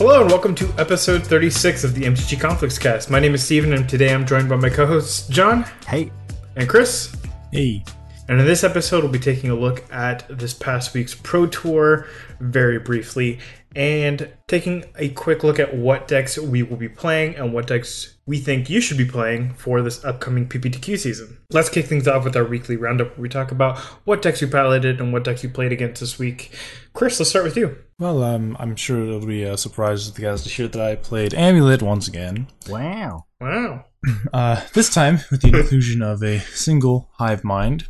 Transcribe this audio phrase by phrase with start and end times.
[0.00, 3.10] Hello and welcome to episode 36 of the MTG Conflux Cast.
[3.10, 6.10] My name is Steven and today I'm joined by my co-hosts John Hey,
[6.56, 7.14] and Chris.
[7.52, 7.84] Hey,
[8.26, 12.06] And in this episode we'll be taking a look at this past week's Pro Tour
[12.40, 13.40] very briefly
[13.76, 18.16] and taking a quick look at what decks we will be playing and what decks
[18.26, 21.38] we think you should be playing for this upcoming PPTQ season.
[21.50, 24.48] Let's kick things off with our weekly roundup where we talk about what decks we
[24.48, 26.52] piloted and what decks we played against this week.
[26.92, 27.76] Chris, let's start with you.
[27.98, 30.96] well, um, I'm sure it'll be a surprise to the guys to hear that I
[30.96, 32.48] played Amulet once again.
[32.68, 33.26] wow.
[33.40, 33.84] Wow.
[34.32, 37.86] Uh, this time with the inclusion of a single Hive Mind.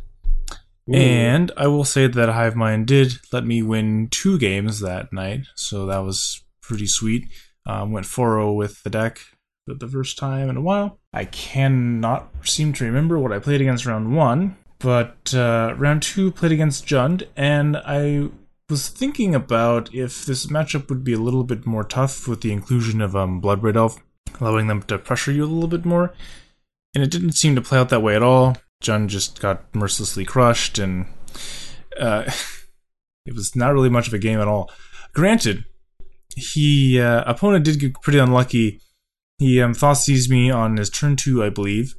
[0.87, 5.41] And I will say that Hive Mind did let me win two games that night,
[5.55, 7.27] so that was pretty sweet.
[7.65, 9.19] Um, went 4 0 with the deck
[9.67, 10.99] for the first time in a while.
[11.13, 16.31] I cannot seem to remember what I played against round one, but uh, round two
[16.31, 18.29] played against Jund, and I
[18.69, 22.51] was thinking about if this matchup would be a little bit more tough with the
[22.51, 24.01] inclusion of um, Bloodbraid Elf,
[24.39, 26.13] allowing them to pressure you a little bit more.
[26.95, 28.57] And it didn't seem to play out that way at all.
[28.81, 31.05] Jund just got mercilessly crushed, and
[31.99, 32.29] uh,
[33.25, 34.69] it was not really much of a game at all.
[35.13, 35.65] Granted,
[36.35, 38.81] he uh, opponent did get pretty unlucky.
[39.37, 41.95] He um, thought seized me on his turn two, I believe,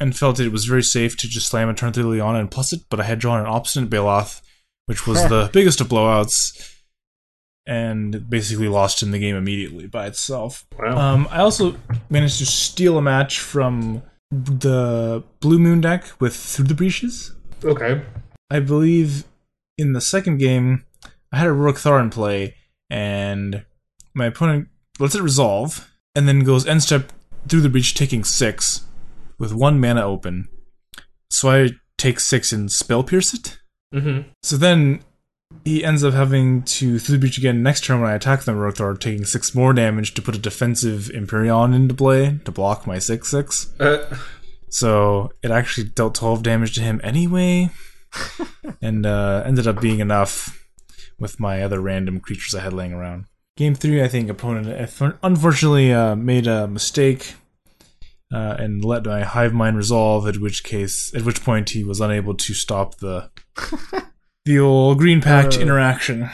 [0.00, 2.72] and felt it was very safe to just slam a turn three Leon and plus
[2.72, 2.82] it.
[2.90, 4.40] But I had drawn an obstinate Baloth,
[4.86, 6.72] which was the biggest of blowouts,
[7.66, 10.66] and basically lost him the game immediately by itself.
[10.78, 10.98] Wow.
[10.98, 11.76] Um, I also
[12.10, 17.34] managed to steal a match from the Blue Moon deck with Through the Breaches.
[17.62, 18.02] okay.
[18.50, 19.24] I believe
[19.78, 20.84] in the second game,
[21.32, 22.56] I had a Rook Thar in play,
[22.90, 23.64] and
[24.14, 27.12] my opponent lets it resolve, and then goes end step
[27.48, 28.84] through the breach, taking six
[29.38, 30.48] with one mana open.
[31.30, 33.58] So I take six and spell pierce it.
[33.94, 34.28] Mm-hmm.
[34.42, 35.00] So then
[35.64, 38.56] he ends up having to through the breach again next turn when I attack them
[38.56, 42.98] Rothar, taking six more damage to put a defensive Imperion into play to block my
[42.98, 43.72] six six.
[43.80, 44.16] Uh,
[44.68, 47.70] So it actually dealt twelve damage to him anyway,
[48.82, 50.66] and uh, ended up being enough
[51.18, 53.26] with my other random creatures I had laying around.
[53.56, 57.34] Game three, I think opponent unfortunately uh, made a mistake
[58.32, 60.26] uh, and let my hive mind resolve.
[60.26, 63.30] At which case, at which point he was unable to stop the
[64.44, 65.60] the old green pact Uh.
[65.60, 66.30] interaction.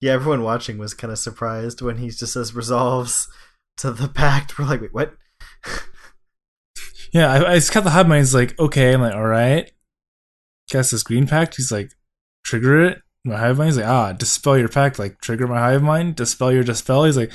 [0.00, 3.28] Yeah, everyone watching was kind of surprised when he just says resolves
[3.78, 4.58] to the pact.
[4.58, 5.14] We're like, wait, what?
[7.12, 8.20] Yeah, I, I just kept the hive mind.
[8.20, 8.92] He's like, okay.
[8.94, 9.70] I'm like, all right.
[10.70, 11.56] Cast this green pact.
[11.56, 11.92] He's like,
[12.44, 13.02] trigger it.
[13.24, 13.68] My hive mind.
[13.68, 14.98] He's like, ah, dispel your pact.
[14.98, 16.16] Like, trigger my hive mind.
[16.16, 17.04] Dispel your dispel.
[17.04, 17.30] He's like,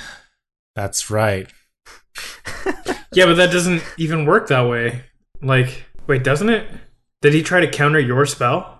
[0.74, 1.48] that's right.
[3.14, 5.04] yeah, but that doesn't even work that way.
[5.40, 6.68] Like, wait, doesn't it?
[7.22, 8.77] Did he try to counter your spell?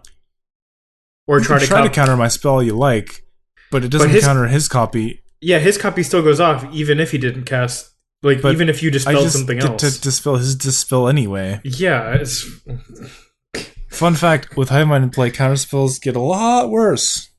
[1.29, 3.23] Or You try can to, try cop- to counter my spell you like,
[3.71, 5.23] but it doesn't his- counter his copy.
[5.41, 7.91] Yeah, his copy still goes off even if he didn't cast.
[8.25, 9.95] Like, But even if you I dispelled just something get else.
[9.95, 11.61] to dispel his dispel anyway.
[11.63, 12.45] yeah, it's
[13.91, 17.31] Fun fact: with hive mind in play, counter spells get a lot worse.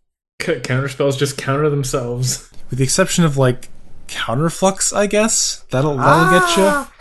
[0.42, 2.50] c- counter spells just counter themselves.
[2.70, 3.68] With the exception of like
[4.08, 6.64] counterflux, I guess that'll that'll get you.
[6.64, 6.92] Ah!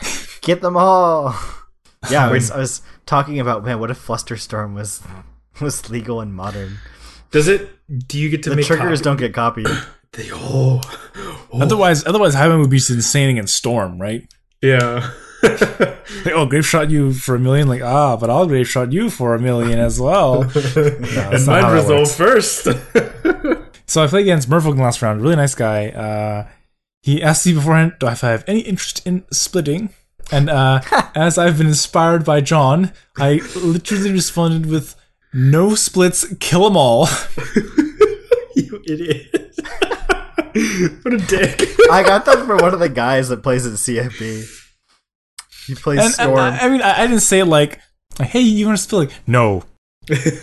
[0.43, 1.35] Get them all.
[2.11, 3.81] Yeah, I was, I was talking about man.
[3.81, 5.03] What if Flusterstorm was
[5.61, 6.79] was legal and modern?
[7.31, 7.69] Does it?
[8.09, 9.67] Do you get to The make triggers copy- don't get copied.
[10.13, 10.81] They, oh,
[11.53, 14.27] oh, Otherwise, otherwise, hive mind would be insane against storm, right?
[14.63, 15.11] yeah.
[16.25, 17.69] Like, oh, Grapeshot you for a million.
[17.69, 20.43] Like, ah, but I'll Grapeshot you for a million as well.
[20.45, 22.65] and not mine how that resolve first.
[23.87, 25.21] so I played against Merfolk in the last round.
[25.21, 25.91] Really nice guy.
[25.91, 26.49] Uh,
[27.03, 29.91] he asked me beforehand, do I have any interest in splitting?
[30.33, 30.81] And uh,
[31.15, 34.97] as I've been inspired by John, I literally responded with,
[35.33, 37.09] no splits, kill them all.
[38.57, 39.27] you idiot.
[41.03, 41.69] what a dick.
[41.91, 44.47] I got that from one of the guys that plays at CFB.
[45.67, 46.39] He plays And, and Storm.
[46.39, 47.81] I, I mean, I, I didn't say it like,
[48.21, 49.09] hey, you want to split?
[49.11, 49.65] Like, no.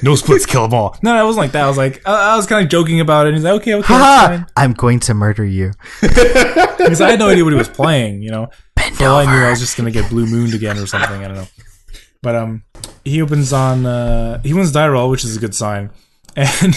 [0.04, 0.96] No splits, kill them all.
[1.02, 1.64] No, I wasn't like that.
[1.64, 3.30] I was like, I, I was kind of joking about it.
[3.30, 4.28] And he's like, okay, okay, that's Haha!
[4.28, 4.46] fine.
[4.56, 5.72] I'm going to murder you.
[6.02, 8.22] because I had no idea what he was playing.
[8.22, 8.50] You know,
[8.94, 11.24] for all I knew, I was just gonna get blue mooned again or something.
[11.24, 11.48] I don't know.
[12.22, 12.64] But um,
[13.06, 15.92] he opens on uh, he wins die roll, which is a good sign,
[16.36, 16.76] and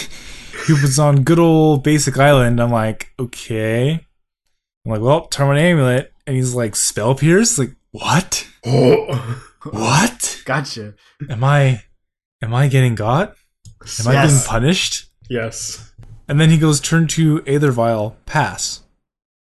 [0.66, 2.60] he opens on good old basic island.
[2.60, 3.92] I'm like, okay.
[4.84, 7.58] I'm like, well, turn my amulet, and he's like, spell pierce.
[7.58, 8.46] Like, what?
[8.64, 9.44] Oh.
[9.70, 10.40] What?
[10.44, 10.94] Gotcha.
[11.28, 11.82] Am I?
[12.40, 13.34] Am I getting got?
[13.98, 15.10] Am I being punished?
[15.28, 15.92] Yes.
[16.28, 18.82] And then he goes turn to Aether Vial, pass.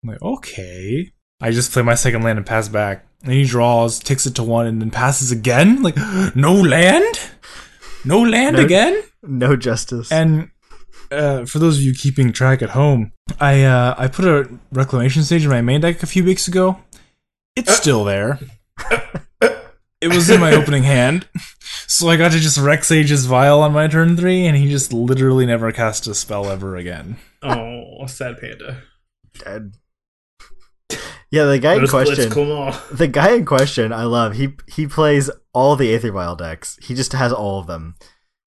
[0.02, 1.12] I'm like, okay.
[1.42, 3.06] I just play my second land and pass back.
[3.24, 5.82] And he draws, takes it to one, and then passes again.
[5.84, 5.98] Like,
[6.36, 7.20] no land?
[8.06, 9.04] No land No- again?
[9.24, 10.10] No justice.
[10.12, 10.52] And
[11.12, 15.24] uh, for those of you keeping track at home, I uh, I put a reclamation
[15.24, 16.80] sage in my main deck a few weeks ago.
[17.58, 18.40] It's still there.
[20.02, 21.28] it was in my opening hand,
[21.88, 24.94] so I got to just Rex Sage's Vial on my turn three, and he just
[24.94, 27.18] literally never cast a spell ever again.
[27.44, 28.84] Oh, sad panda.
[29.44, 29.74] Dead.
[31.32, 32.30] Yeah, the guy in question.
[32.30, 34.34] The guy in question, I love.
[34.34, 36.78] He he plays all the Aether Vial decks.
[36.82, 37.96] He just has all of them.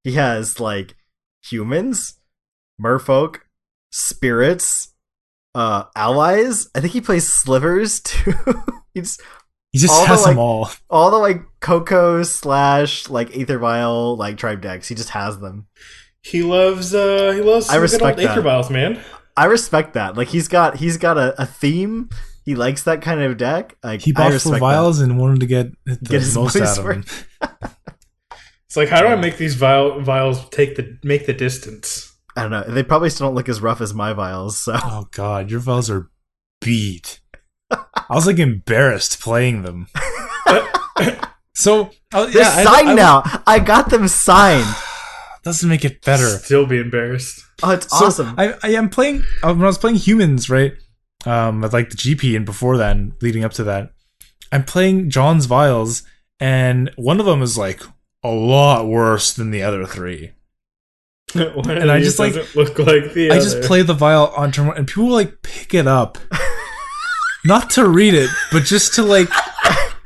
[0.04, 0.96] He has like
[1.44, 2.18] humans,
[2.82, 3.36] merfolk,
[3.92, 4.92] spirits,
[5.54, 6.66] uh, allies.
[6.74, 8.34] I think he plays slivers too.
[8.94, 9.18] He's
[9.72, 10.70] He just All the, has them like- all.
[10.90, 14.88] all the like Coco slash like Aether Vial like tribe decks.
[14.88, 15.66] He just has them.
[16.24, 18.28] He loves uh he loves I good respect old.
[18.28, 19.00] Aether Vials, man.
[19.36, 20.16] I respect that.
[20.16, 22.10] Like he's got he's got a, a theme.
[22.44, 23.76] He likes that kind of deck.
[23.84, 24.60] Like He I bought four respect that.
[24.60, 27.04] vials and wanted to get the Get his most out of them.
[28.66, 32.10] It's like how do I make these vial, vials take the make the distance?
[32.34, 32.62] I don't know.
[32.62, 34.58] They probably still don't look as rough as my vials.
[34.60, 36.10] So Oh god, your vials are
[36.62, 37.20] beat.
[37.70, 39.88] I was like embarrassed playing them.
[41.54, 43.42] so uh, they're yeah, signed I- now.
[43.46, 44.66] I got them signed.
[45.44, 46.28] Doesn't make it better.
[46.38, 47.44] Still be embarrassed.
[47.64, 48.34] Oh, it's So, awesome.
[48.38, 50.72] I, I am playing uh, when I was playing humans, right?
[51.24, 53.92] Um, like the GP and before that, and leading up to that,
[54.50, 56.02] I'm playing John's vials,
[56.40, 57.80] and one of them is like
[58.24, 60.32] a lot worse than the other three.
[61.34, 63.40] And I just, like- look like the I other.
[63.44, 66.18] just play the vial on turn one, and people like pick it up,
[67.44, 69.28] not to read it, but just to like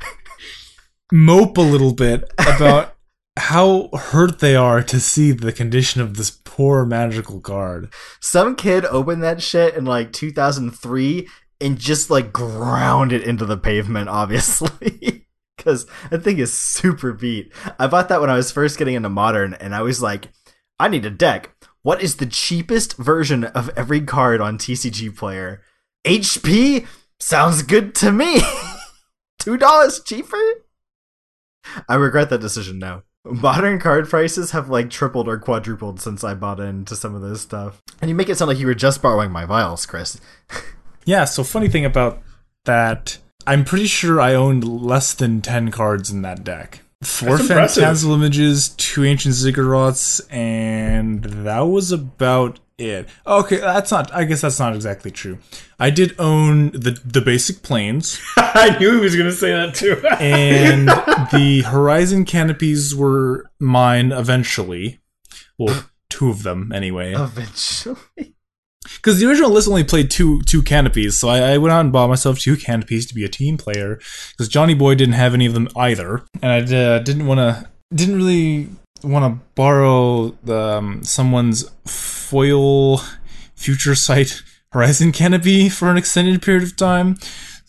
[1.11, 2.95] mope a little bit about
[3.37, 7.93] how hurt they are to see the condition of this poor magical card.
[8.19, 11.27] Some kid opened that shit in like 2003
[11.61, 15.25] and just like ground it into the pavement, obviously.
[15.55, 17.51] Because that thing is super beat.
[17.79, 20.29] I bought that when I was first getting into modern, and I was like,
[20.79, 21.51] I need a deck.
[21.81, 25.61] What is the cheapest version of every card on TCG Player?
[26.05, 26.85] HP
[27.19, 28.41] sounds good to me.
[29.39, 30.37] Two dollars cheaper.
[31.89, 33.03] I regret that decision now.
[33.31, 37.41] Modern card prices have like tripled or quadrupled since I bought into some of this
[37.41, 37.81] stuff.
[38.01, 40.19] And you make it sound like you were just borrowing my vials, Chris.
[41.05, 42.21] Yeah, so funny thing about
[42.65, 46.81] that, I'm pretty sure I owned less than 10 cards in that deck.
[47.01, 47.75] Four That's.
[47.75, 53.07] Phantasmal Images, two Ancient Ziggurats, and that was about it.
[53.25, 55.39] Okay, that's not, I guess that's not exactly true.
[55.79, 60.01] I did own the, the basic plains, I knew he was gonna say that too.
[60.19, 60.87] and
[61.31, 64.99] the Horizon Canopies were mine eventually.
[65.57, 67.13] Well, two of them anyway.
[67.13, 67.97] Eventually.
[68.95, 71.91] Because the original list only played two two canopies, so I, I went out and
[71.91, 73.99] bought myself two canopies to be a team player.
[74.31, 77.69] Because Johnny Boy didn't have any of them either, and I uh, didn't want to,
[77.93, 78.69] didn't really
[79.03, 82.99] want to borrow the, um, someone's foil
[83.55, 84.41] future sight
[84.71, 87.17] horizon canopy for an extended period of time.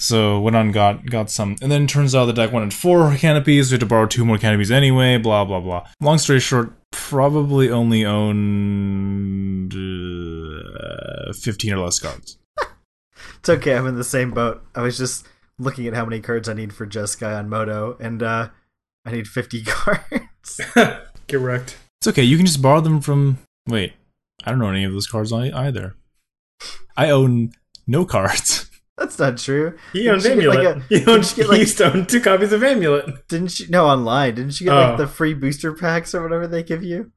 [0.01, 3.71] So went on got got some, and then turns out the deck wanted four canopies.
[3.71, 5.19] We had to borrow two more canopies anyway.
[5.19, 5.89] Blah blah blah.
[6.01, 12.39] Long story short, probably only owned uh, fifteen or less cards.
[13.41, 14.65] It's okay, I'm in the same boat.
[14.75, 15.27] I was just
[15.61, 18.49] looking at how many cards I need for Just Guy on Moto, and uh
[19.09, 20.61] I need 50 cards.
[21.29, 21.77] Get wrecked.
[22.01, 22.23] It's okay.
[22.23, 23.39] You can just borrow them from.
[23.67, 23.93] Wait,
[24.45, 25.95] I don't know any of those cards either.
[26.97, 27.53] I own
[27.87, 28.69] no cards.
[28.99, 29.79] That's not true.
[29.93, 30.77] He owns Didn't you get, Amulet.
[30.79, 33.29] like, a- he, owns, didn't get, like- he used to own two copies of Amulet.
[33.29, 33.69] Didn't you?
[33.69, 34.35] No, online.
[34.35, 34.81] Didn't you get Oh.
[34.89, 37.13] like the free booster packs or whatever they give you?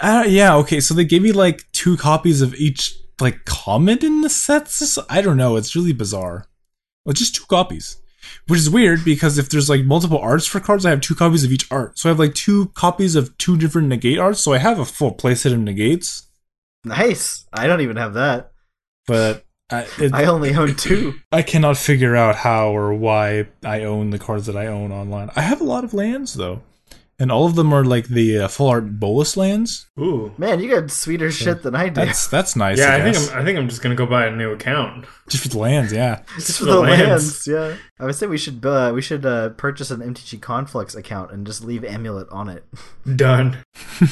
[0.00, 0.80] Uh, yeah, okay.
[0.80, 4.98] So they gave me like two copies of each like comet in the sets.
[5.08, 5.54] I don't know.
[5.56, 6.46] It's really bizarre.
[7.04, 7.99] Well, just two copies,
[8.48, 11.44] which is weird because if there's like multiple arts for cards, I have two copies
[11.44, 11.98] of each art.
[11.98, 14.40] So I have like two copies of two different negate arts.
[14.40, 16.26] So I have a full playset of negates,
[16.84, 17.46] Nice.
[17.52, 18.52] I don't even have that.
[19.06, 21.14] but I, it, I only own two.
[21.32, 25.30] I cannot figure out how or why I own the cards that I own online.
[25.36, 26.62] I have a lot of lands though,
[27.20, 29.86] and all of them are like the uh, full art bolus lands.
[30.00, 30.32] Ooh.
[30.38, 32.06] Man, you got sweeter shit than I do.
[32.06, 32.78] That's that's nice.
[32.78, 33.32] Yeah, I, I, think.
[33.32, 33.38] I'm.
[33.38, 35.04] I think I'm just gonna go buy a new account.
[35.28, 35.92] just for the lands.
[35.92, 36.22] Yeah.
[36.36, 37.46] Just for for the the lands.
[37.46, 37.46] lands.
[37.46, 37.76] Yeah.
[38.00, 41.46] I would say we should uh, we should uh, purchase an MTG Conflux account and
[41.46, 42.64] just leave Amulet on it.
[43.16, 43.58] Done.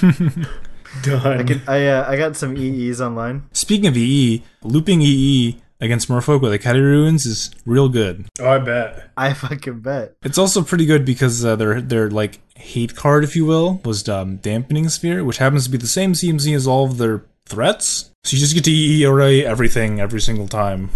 [1.02, 1.40] Done.
[1.40, 3.44] I can I uh, I got some EEs online.
[3.52, 8.26] Speaking of EE, looping EE against Merfolk with Academy Ruins is real good.
[8.40, 9.10] oh, I bet.
[9.16, 10.16] I fucking bet.
[10.22, 14.08] It's also pretty good because uh, their their like hate card, if you will, was
[14.08, 18.10] um, Dampening Sphere, which happens to be the same CMC as all of their threats.
[18.24, 19.04] So you just get to EE
[19.44, 20.90] everything every single time.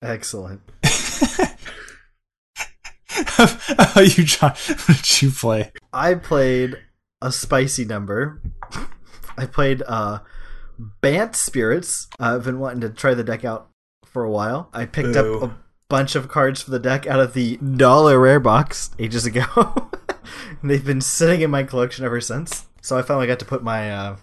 [0.00, 0.60] Excellent.
[3.08, 4.50] How you John?
[4.50, 5.72] What did you play?
[5.92, 6.78] I played
[7.20, 8.40] a spicy number.
[9.36, 10.20] I played uh
[11.00, 12.08] Bant Spirits.
[12.18, 13.68] Uh, I've been wanting to try the deck out
[14.12, 14.68] for a while.
[14.72, 15.36] I picked Boo.
[15.36, 15.56] up a
[15.88, 19.44] bunch of cards for the deck out of the dollar rare box ages ago.
[20.60, 22.66] and they've been sitting in my collection ever since.
[22.80, 24.16] So I finally got to put my uh,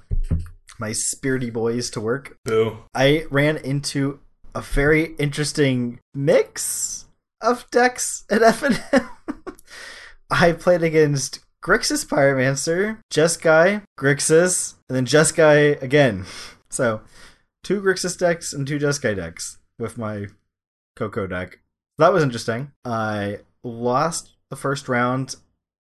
[0.80, 2.38] my spirity boys to work.
[2.46, 2.78] Boo.
[2.94, 4.20] I ran into
[4.56, 7.06] a very interesting mix
[7.42, 9.10] of decks at FNM.
[10.32, 16.26] I played against Grixis Pyromancer, Jeskai, Grixis, and then Jeskai again.
[16.72, 17.02] So,
[17.64, 20.28] two Grixis decks and two Jeskai decks with my
[20.96, 21.60] Coco deck.
[21.98, 22.72] That was interesting.
[22.86, 25.36] I lost the first round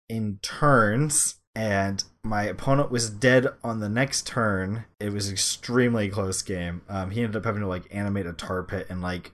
[0.10, 4.86] in turns, and my opponent was dead on the next turn.
[5.00, 6.82] It was extremely close game.
[6.90, 9.32] Um, he ended up having to like animate a tar pit and like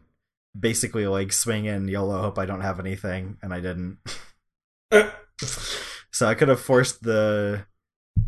[0.57, 3.97] basically like swing in YOLO, hope I don't have anything, and I didn't.
[6.11, 7.65] so I could have forced the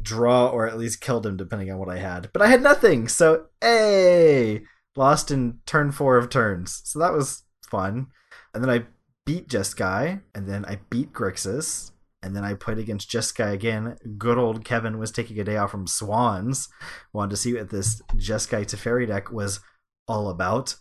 [0.01, 2.29] draw or at least killed him depending on what I had.
[2.33, 4.61] But I had nothing, so hey,
[4.95, 6.81] lost in turn four of turns.
[6.85, 8.07] So that was fun.
[8.53, 8.85] And then I
[9.25, 11.91] beat Jeskai, and then I beat Grixis,
[12.23, 13.97] and then I played against Jeskai again.
[14.17, 16.69] Good old Kevin was taking a day off from Swans,
[17.13, 19.59] wanted to see what this Jeskai Teferi deck was
[20.07, 20.75] all about,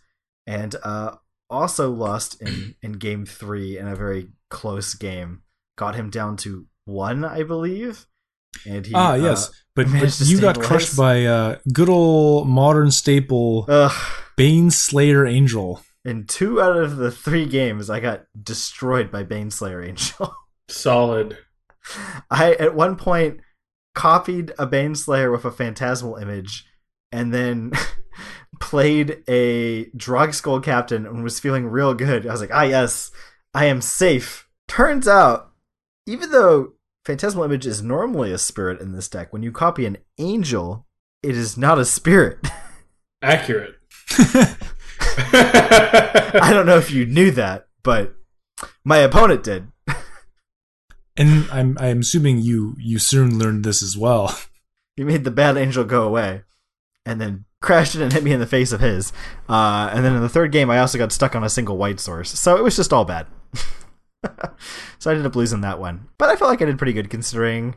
[0.45, 1.15] and uh,
[1.49, 5.41] also lost in in game three in a very close game.
[5.77, 8.05] Got him down to one, I believe.
[8.65, 12.91] And he ah, uh, yes, but, but you got crushed by uh, good old modern
[12.91, 13.91] staple Ugh.
[14.37, 15.81] Baneslayer Angel.
[16.03, 20.35] In two out of the three games, I got destroyed by Baneslayer Angel.
[20.67, 21.37] Solid.
[22.29, 23.39] I at one point
[23.95, 26.65] copied a Baneslayer with a phantasmal image,
[27.11, 27.71] and then
[28.59, 32.27] played a Drogskol Captain and was feeling real good.
[32.27, 33.11] I was like, ah, yes,
[33.53, 34.47] I am safe.
[34.67, 35.51] Turns out,
[36.05, 36.73] even though
[37.05, 40.85] Phantasmal Image is normally a spirit in this deck, when you copy an angel,
[41.23, 42.47] it is not a spirit.
[43.21, 43.75] Accurate.
[46.33, 48.15] I don't know if you knew that, but
[48.83, 49.67] my opponent did.
[51.17, 54.33] And I'm I'm assuming you you soon learned this as well.
[54.95, 56.43] He made the bad angel go away,
[57.05, 59.11] and then crashed it and hit me in the face of his.
[59.49, 61.99] Uh, and then in the third game, I also got stuck on a single white
[61.99, 63.27] source, so it was just all bad.
[64.99, 67.09] so I ended up losing that one, but I felt like I did pretty good
[67.09, 67.75] considering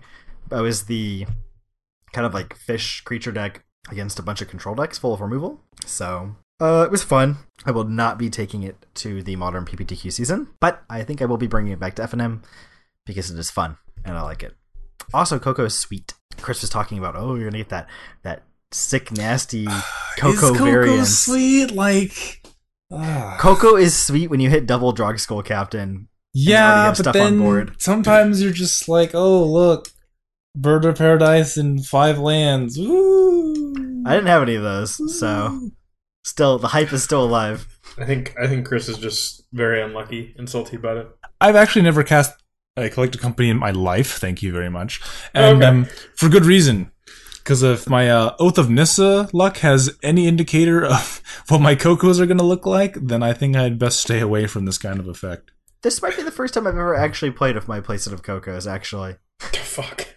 [0.50, 1.26] I was the
[2.12, 5.60] kind of like fish creature deck against a bunch of control decks full of removal.
[5.84, 7.38] So uh, it was fun.
[7.66, 11.26] I will not be taking it to the modern PPTQ season, but I think I
[11.26, 12.44] will be bringing it back to FNM
[13.04, 14.54] because it is fun and I like it.
[15.12, 16.14] Also, Coco is sweet.
[16.40, 17.88] Chris was talking about, oh, you're gonna get that
[18.22, 19.66] that sick, nasty
[20.18, 21.06] Coco Is Coco variant.
[21.06, 21.70] sweet?
[21.72, 22.46] Like,
[22.92, 23.36] ah.
[23.38, 26.08] Coco is sweet when you hit double Drogskol Captain.
[26.36, 27.76] Already yeah, but stuff on then board.
[27.78, 29.88] sometimes you're just like, oh look,
[30.56, 32.78] Bird of Paradise in five lands.
[32.78, 34.02] Woo!
[34.06, 35.70] I didn't have any of those, so
[36.24, 37.66] still the hype is still alive.
[37.98, 41.08] I think I think Chris is just very unlucky and salty about it.
[41.40, 42.32] I've actually never cast
[42.76, 44.18] a collected company in my life.
[44.18, 45.00] Thank you very much,
[45.32, 45.66] and Okay.
[45.66, 45.84] um,
[46.16, 46.90] for good reason.
[47.38, 52.18] Because if my uh, Oath of Nissa luck has any indicator of what my Cocos
[52.18, 54.98] are going to look like, then I think I'd best stay away from this kind
[54.98, 55.50] of effect.
[55.84, 58.66] This might be the first time I've ever actually played with my playset of Cocos.
[58.66, 59.16] Actually,
[59.52, 60.08] The fuck.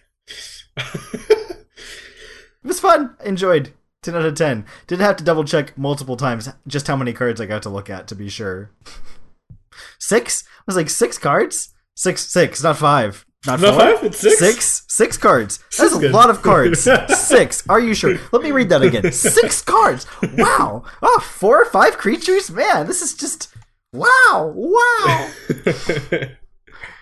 [0.76, 1.66] it
[2.64, 3.14] was fun.
[3.24, 3.72] Enjoyed.
[4.02, 4.64] Ten out of ten.
[4.86, 7.90] Did have to double check multiple times just how many cards I got to look
[7.90, 8.70] at to be sure.
[9.98, 10.44] Six?
[10.58, 11.74] I was like six cards.
[11.94, 13.26] Six, six, not five.
[13.46, 14.04] Not, Not five?
[14.04, 14.38] It's six?
[14.38, 15.58] Six, six cards.
[15.58, 16.12] That's That's a good.
[16.12, 16.80] lot of cards.
[16.82, 17.62] six.
[17.68, 18.16] Are you sure?
[18.32, 19.12] Let me read that again.
[19.12, 20.06] Six cards.
[20.36, 20.84] Wow.
[21.02, 22.50] Oh, four or five creatures.
[22.50, 23.52] Man, this is just
[23.92, 25.30] wow, wow.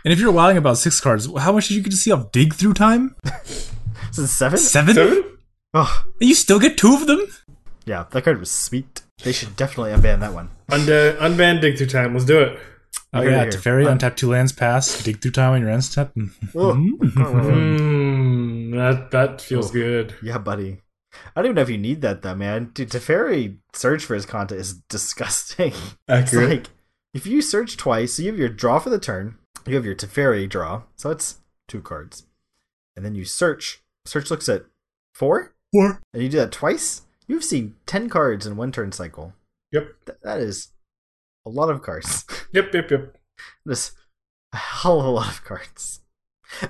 [0.05, 2.31] And if you're wilding about six cards, how much did you get to see off
[2.31, 3.17] Dig Through Time?
[3.25, 3.73] This
[4.19, 4.57] is seven.
[4.57, 4.95] Seven?
[4.95, 5.25] Seven?
[5.75, 7.27] Oh, And you still get two of them?
[7.87, 9.03] yeah, that card was sweet.
[9.25, 10.49] They should definitely unban that one.
[10.71, 12.13] Unban, unban dig through time.
[12.15, 12.59] Let's do it.
[13.13, 13.51] Oh Here, yeah, here.
[13.51, 16.13] Teferi, Um, untap two lands, pass, dig through time on your end step.
[16.55, 16.75] Oh.
[16.75, 19.73] Mm, that that feels Oh.
[19.73, 20.15] good.
[20.23, 20.79] Yeah, buddy.
[21.35, 22.71] I don't even know if you need that though, man.
[22.75, 25.73] Dude, Teferi Search for Azcanta is disgusting.
[25.73, 26.51] It's Accurate.
[26.51, 26.67] like
[27.17, 29.95] if you search twice, so you have your draw for the turn, you have your
[29.95, 32.27] Teferi draw, so that's two cards,
[32.95, 33.83] and then you search.
[34.05, 34.67] Search looks at
[35.15, 36.03] four, Four.
[36.13, 37.03] and you do that twice.
[37.27, 39.33] You've seen ten cards in one turn cycle.
[39.73, 39.89] Yep.
[40.05, 40.69] Th- that is
[41.47, 42.25] a lot of cards.
[42.53, 42.73] Yep.
[42.75, 42.91] Yep.
[42.91, 43.17] Yep.
[43.65, 43.93] This
[44.53, 46.01] a hell of a lot of cards,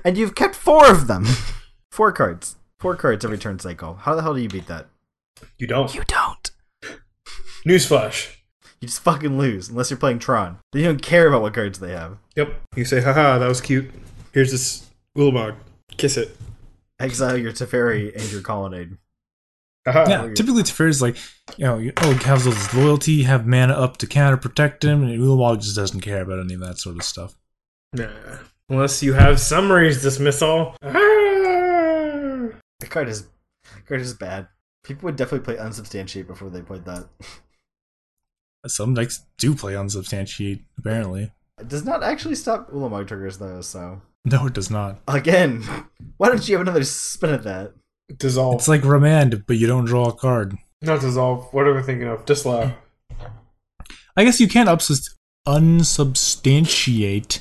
[0.04, 1.26] and you've kept four of them.
[1.90, 2.56] four cards.
[2.78, 3.94] Four cards every turn cycle.
[3.94, 4.86] How the hell do you beat that?
[5.58, 5.92] You don't.
[5.94, 6.50] You don't.
[7.66, 8.35] Newsflash.
[8.80, 10.58] You just fucking lose unless you're playing Tron.
[10.72, 12.18] Then you don't care about what cards they have.
[12.36, 12.54] Yep.
[12.76, 13.90] You say, haha, that was cute.
[14.32, 15.56] Here's this Ulamog.
[15.96, 16.36] Kiss it.
[17.00, 18.96] Exile your Teferi and your Colonnade.
[19.86, 20.04] Haha.
[20.08, 21.16] yeah, typically Teferi is like,
[21.56, 24.84] you know, you- oh, he has his loyalty, you have mana up to counter protect
[24.84, 27.36] him, and Ulamog just doesn't care about any of that sort of stuff.
[27.92, 28.08] Nah.
[28.68, 30.74] Unless you have summaries dismissal.
[30.82, 30.88] Ah!
[32.80, 33.22] The card is
[33.74, 34.48] the card is bad.
[34.84, 37.06] People would definitely play unsubstantiate before they played that.
[38.70, 41.32] Some decks do play unsubstantiate, apparently.
[41.60, 45.00] It does not actually stop Ulamog triggers though, so No, it does not.
[45.08, 45.62] again,
[46.18, 47.72] why don't you have another spin at that?
[48.18, 48.56] Dissolve.
[48.56, 50.56] It's like Remand, but you don't draw a card.
[50.82, 51.52] Not dissolve.
[51.52, 52.24] What are we thinking of?
[52.26, 52.74] Disallow.
[54.16, 55.14] I guess you can't ups-
[55.46, 57.40] unsubstantiate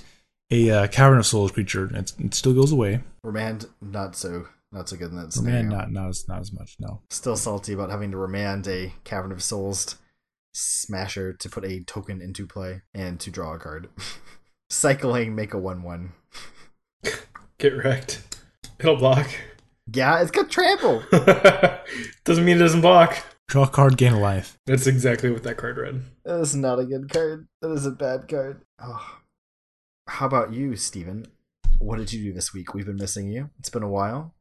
[0.51, 1.89] a uh, Cavern of Souls creature.
[1.96, 3.01] It, it still goes away.
[3.24, 5.70] Remand not so not so good in that Man, scenario.
[5.70, 6.75] not not as not as much.
[6.79, 7.01] No.
[7.10, 9.98] Still salty about having to remand a Cavern of Souls
[10.55, 13.89] smasher to put a token into play and to draw a card.
[14.69, 16.13] Cycling, make a one-one.
[17.57, 18.39] Get wrecked.
[18.79, 19.29] It'll block.
[19.93, 21.03] Yeah, it's got trample.
[22.24, 23.17] doesn't mean it doesn't block.
[23.47, 24.57] Draw a card, gain a life.
[24.65, 26.01] That's exactly what that card read.
[26.24, 27.47] That is not a good card.
[27.62, 28.62] That is a bad card.
[28.79, 29.19] Oh.
[30.07, 31.27] How about you, Steven?
[31.79, 32.74] What did you do this week?
[32.74, 33.50] We've been missing you.
[33.59, 34.34] It's been a while.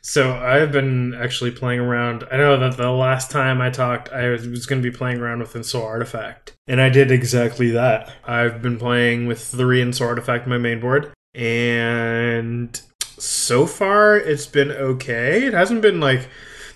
[0.00, 2.24] So I've been actually playing around.
[2.30, 5.40] I know that the last time I talked, I was, going to be playing around
[5.40, 8.12] with Ensoul Artifact, and I did exactly that.
[8.24, 12.80] I've been playing with three Ensoul Artifact on my main board, and
[13.18, 15.46] so far it's been okay.
[15.46, 16.28] It hasn't been like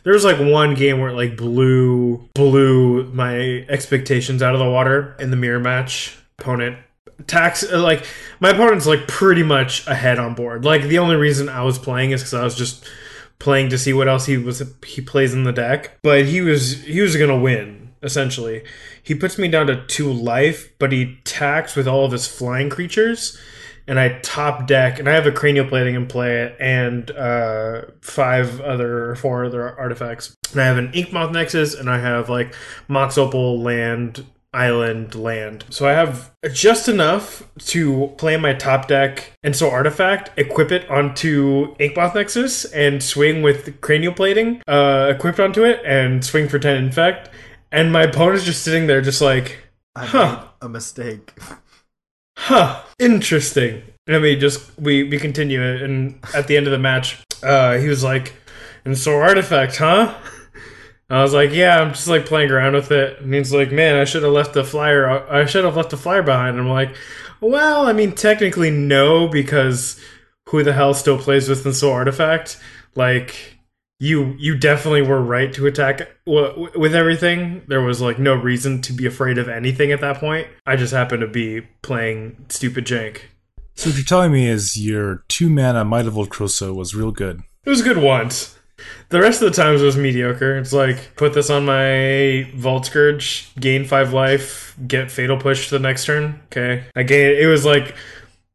[0.04, 4.70] there was like one game where it like blew blew my expectations out of the
[4.70, 6.16] water in the mirror match.
[6.38, 6.78] Opponent
[7.26, 8.06] tax uh, like
[8.40, 10.64] my opponent's like pretty much ahead on board.
[10.64, 12.88] Like the only reason I was playing is because I was just
[13.38, 15.98] playing to see what else he was he plays in the deck.
[16.02, 18.64] But he was he was gonna win essentially.
[19.02, 22.70] He puts me down to two life, but he attacks with all of his flying
[22.70, 23.38] creatures.
[23.88, 28.60] And I top deck, and I have a cranial plating in play, and uh, five
[28.60, 30.34] other, four other artifacts.
[30.50, 32.52] And I have an Inkmoth Nexus, and I have like
[32.88, 35.64] Mox Opal land, island land.
[35.70, 41.74] So I have just enough to play my top deck Ensoul Artifact, equip it onto
[41.76, 46.76] Inkmoth Nexus, and swing with cranial plating uh, equipped onto it, and swing for 10
[46.76, 47.28] infect.
[47.70, 49.58] And my opponent's just sitting there, just like,
[49.96, 50.46] Huh.
[50.62, 51.32] a mistake.
[52.38, 53.82] huh, interesting.
[54.06, 57.76] And we just we we continue it, and at the end of the match, uh,
[57.78, 58.34] he was like,
[58.84, 60.14] "Ensoul Artifact, huh?"
[61.08, 63.96] I was like, "Yeah, I'm just like playing around with it." And he's like, "Man,
[63.96, 65.08] I should have left the flyer.
[65.08, 66.96] I should have left the flyer behind." And I'm like,
[67.40, 70.00] "Well, I mean, technically no, because
[70.48, 72.58] who the hell still plays with the soul artifact?
[72.94, 73.52] Like."
[73.98, 77.62] You you definitely were right to attack with everything.
[77.66, 80.48] There was like no reason to be afraid of anything at that point.
[80.66, 83.20] I just happened to be playing stupid jank.
[83.74, 87.10] So what you're telling me is your two mana Might of Old Krosa was real
[87.10, 87.40] good.
[87.64, 88.55] It was good once.
[89.08, 90.58] The rest of the times was mediocre.
[90.58, 95.78] It's like put this on my Vault Skirge, gain five life, get Fatal Push to
[95.78, 96.40] the next turn.
[96.46, 97.36] Okay, I gain.
[97.42, 97.94] It was like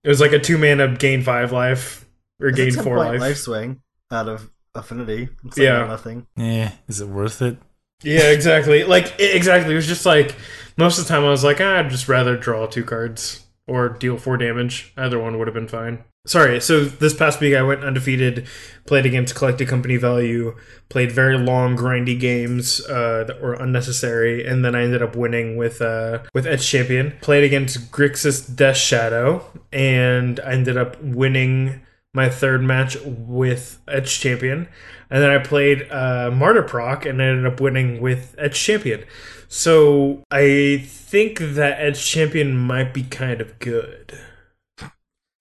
[0.03, 2.05] it was like a two mana gain five life
[2.41, 3.19] or gain It's a four life.
[3.19, 3.81] life swing
[4.11, 5.29] out of affinity.
[5.45, 5.85] It's like Yeah.
[5.87, 6.27] nothing.
[6.37, 7.57] Eh, is it worth it?
[8.03, 8.83] Yeah, exactly.
[8.83, 9.73] Like i- exactly.
[9.73, 10.35] It was just like
[10.77, 13.89] most of the time I was like, ah, I'd just rather draw two cards or
[13.89, 14.91] deal four damage.
[14.97, 16.03] Either one would have been fine.
[16.27, 16.61] Sorry.
[16.61, 18.47] So this past week I went undefeated,
[18.85, 20.55] played against collected company value,
[20.87, 25.57] played very long grindy games uh, that were unnecessary, and then I ended up winning
[25.57, 27.13] with uh, with Edge Champion.
[27.21, 31.81] Played against Grixis Death Shadow, and I ended up winning
[32.13, 34.67] my third match with Edge Champion.
[35.09, 39.05] And then I played uh, Martyr Proc and ended up winning with Edge Champion.
[39.47, 44.19] So I think that Edge Champion might be kind of good.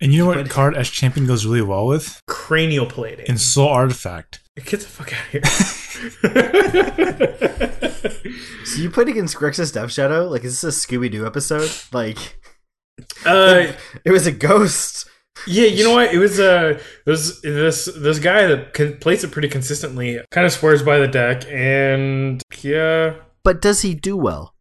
[0.00, 2.20] And you know what But- card S Champion goes really well with?
[2.26, 3.26] Cranial plating.
[3.26, 4.40] Ensoul Artifact.
[4.64, 5.42] Get the fuck out of here.
[8.64, 10.28] So you played against Grixis Death Shadow?
[10.28, 11.70] Like, is this a Scooby Doo episode?
[11.92, 12.40] Like,
[13.26, 13.72] uh,
[14.04, 15.08] it was a ghost.
[15.46, 16.14] yeah, you know what?
[16.14, 20.20] It was uh, it was this this guy that can, plays it pretty consistently.
[20.30, 24.54] Kind of swears by the deck, and yeah, But does he do well?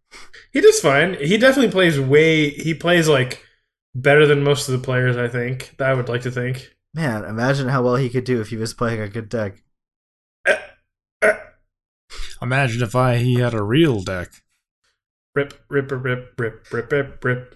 [0.51, 1.13] He does fine.
[1.15, 2.49] He definitely plays way.
[2.49, 3.43] He plays like
[4.01, 5.17] better than most of the players.
[5.17, 5.75] I think.
[5.77, 6.75] That I would like to think.
[6.93, 9.61] Man, imagine how well he could do if he was playing a good deck.
[12.41, 14.29] Imagine if I he had a real deck.
[15.35, 17.55] Rip, rip, rip, rip, rip, rip, rip, rip.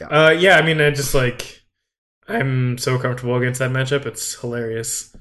[0.00, 0.06] Yeah.
[0.06, 0.56] Uh, yeah.
[0.56, 1.62] I mean, I just like.
[2.28, 4.04] I'm so comfortable against that matchup.
[4.04, 5.16] It's hilarious.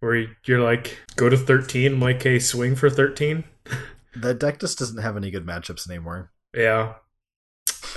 [0.00, 1.94] Where you're like, go to 13.
[1.94, 3.44] I'm like, hey, swing for 13.
[4.16, 6.30] The deck just doesn't have any good matchups anymore.
[6.54, 6.94] Yeah.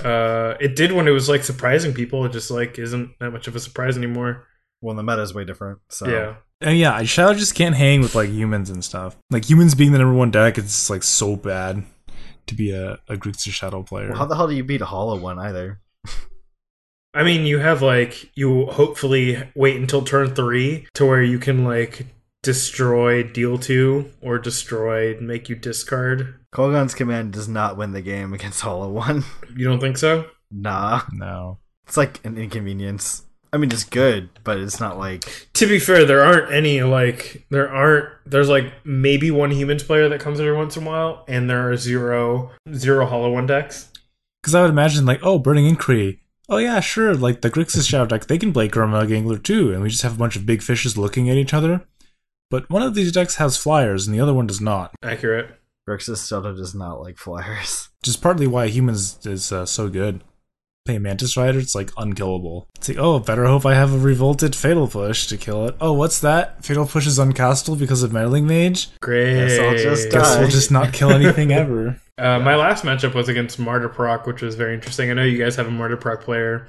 [0.04, 2.24] Uh, it did when it was like surprising people.
[2.24, 4.46] It just like isn't that much of a surprise anymore.
[4.80, 5.80] Well, the meta is way different.
[5.88, 6.34] So Yeah.
[6.60, 9.16] And yeah, Shadow just can't hang with like humans and stuff.
[9.30, 11.84] Like humans being the number one deck, it's like so bad
[12.46, 14.08] to be a, a Grixis Shadow player.
[14.08, 15.80] Well, how the hell do you beat a hollow one either?
[17.14, 21.64] I mean, you have like you hopefully wait until turn three to where you can
[21.64, 22.06] like
[22.48, 26.34] destroy deal two or destroy make you discard.
[26.50, 29.22] Kolaghan's command does not win the game against hollow one.
[29.54, 30.24] You don't think so?
[30.50, 31.58] nah, no.
[31.86, 33.24] it's like an inconvenience.
[33.52, 37.44] I mean, it's good, but it's not like To be fair, there aren't any like
[37.50, 41.26] there aren't there's like maybe one humans player that comes every once in a while,
[41.28, 43.92] and there are zero zero hollow one decks.
[44.40, 46.22] Because I would imagine like, oh, Burning Inquiry.
[46.48, 47.14] Oh yeah, sure.
[47.14, 50.14] Like the Grixis Shadow deck, they can play Gurmag Angler too, and we just have
[50.14, 51.82] a bunch of big fishes looking at each other.
[52.50, 54.94] But one of these decks has flyers, and the other one does not.
[55.02, 55.50] Accurate.
[55.88, 57.88] Grixis still does not like flyers.
[58.00, 60.22] Which is partly why humans is uh, so good.
[60.84, 62.66] Play Mantis Rider, it's like unkillable.
[62.76, 65.76] It's like, oh, better hope I have a revolted Fatal Push to kill it.
[65.82, 66.64] Oh, what's that?
[66.64, 68.88] Fatal Push is uncastable because of Meddling Mage?
[69.00, 69.34] Great.
[69.34, 70.40] Guess I'll just Guess die.
[70.40, 72.00] we'll just not kill anything ever.
[72.18, 75.08] Uh, my last matchup was against Martyr Proc, which was very interesting.
[75.08, 76.66] I know you guys have a Martyr Proc player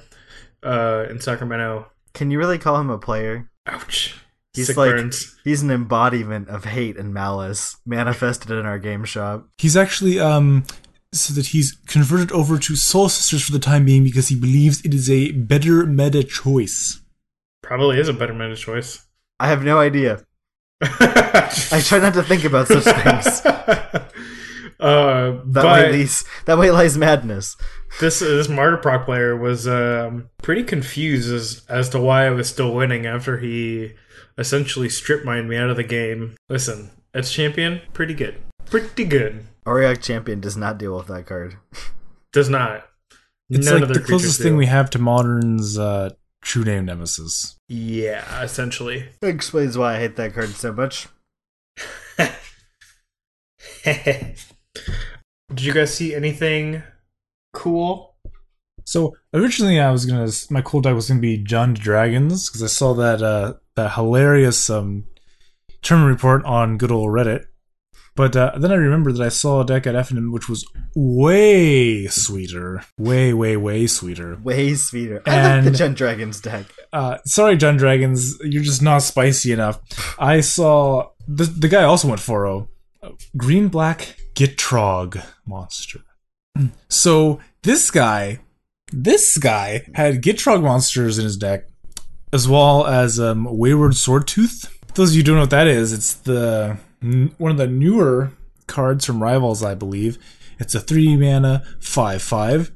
[0.62, 1.90] uh, in Sacramento.
[2.14, 3.50] Can you really call him a player?
[3.66, 4.14] Ouch.
[4.54, 5.36] He's Sick like burns.
[5.44, 9.46] he's an embodiment of hate and malice manifested in our game shop.
[9.58, 10.64] He's actually um
[11.12, 14.80] so that he's converted over to Soul Sisters for the time being because he believes
[14.84, 17.00] it is a better meta choice.
[17.62, 19.06] Probably is a better meta choice.
[19.38, 20.24] I have no idea.
[20.82, 23.42] I I try not to think about such things.
[24.80, 27.54] Uh, That way lies that way lies madness.
[28.00, 32.48] this this Martyr Proc player was um, pretty confused as as to why I was
[32.48, 33.92] still winning after he
[34.40, 36.34] essentially strip mined me out of the game.
[36.48, 39.46] Listen, it's champion, pretty good, pretty good.
[39.66, 41.56] Auriok Champion does not deal with that card.
[42.32, 42.86] Does not.
[43.48, 46.10] It's None like of the their creatures closest thing we have to modern's uh,
[46.42, 47.56] true name nemesis.
[47.68, 49.08] Yeah, essentially.
[49.20, 51.08] That explains why I hate that card so much.
[53.84, 54.36] Did
[55.58, 56.84] you guys see anything
[57.52, 58.09] cool?
[58.84, 62.66] So originally, I was gonna my cool deck was gonna be John Dragons because I
[62.68, 65.04] saw that uh, that hilarious um
[65.82, 67.44] tournament report on good old Reddit.
[68.16, 70.66] But uh, then I remembered that I saw a deck at FNM which was
[70.96, 74.36] way sweeter, way way way sweeter.
[74.42, 75.22] Way sweeter.
[75.26, 76.66] I like the And- Gen Dragons deck.
[76.92, 79.80] Uh, sorry, John Dragons, you're just not spicy enough.
[80.18, 82.66] I saw the the guy also went 4
[83.36, 86.00] green black Gitrog monster.
[86.88, 88.40] So this guy,
[88.92, 91.66] this guy had Gitrog monsters in his deck,
[92.32, 94.70] as well as um, Wayward Swordtooth.
[94.94, 96.76] Those of you who don't know what that is, it's the
[97.38, 98.32] one of the newer
[98.66, 100.18] cards from Rivals, I believe.
[100.58, 102.70] It's a three mana five five.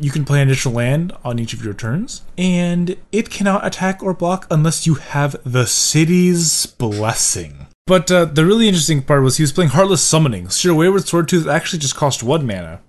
[0.00, 4.02] You can play an additional land on each of your turns, and it cannot attack
[4.02, 7.66] or block unless you have the city's blessing.
[7.86, 10.48] But uh, the really interesting part was he was playing Heartless Summoning.
[10.48, 12.80] Sure, Wayward Swordtooth actually just cost one mana.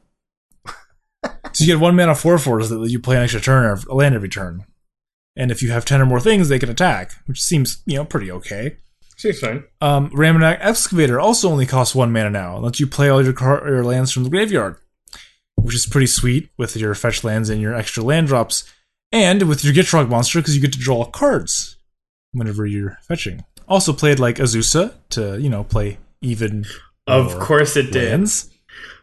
[1.51, 3.95] So you get one mana four fours that you play an extra turn or a
[3.95, 4.65] land every turn.
[5.35, 8.05] And if you have ten or more things, they can attack, which seems you know
[8.05, 8.77] pretty okay.
[9.17, 9.63] Seems fine.
[9.81, 12.57] Um, Ramunap Excavator also only costs one mana now.
[12.57, 14.77] Lets you play all your, car- your lands from the graveyard,
[15.55, 18.63] which is pretty sweet with your fetch lands and your extra land drops,
[19.11, 21.77] and with your Gitrog monster because you get to draw cards
[22.31, 23.43] whenever you're fetching.
[23.67, 26.65] Also played like Azusa to you know play even
[27.07, 28.29] Of course it did.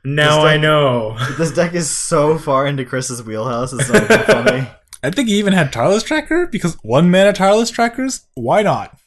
[0.04, 0.16] Lands.
[0.16, 1.18] Now This I know.
[1.38, 3.72] This deck is so far into Chris's wheelhouse.
[3.72, 4.68] It's not even funny.
[5.02, 8.26] I think he even had Tireless Tracker because one mana Tireless Trackers.
[8.34, 8.98] Why not?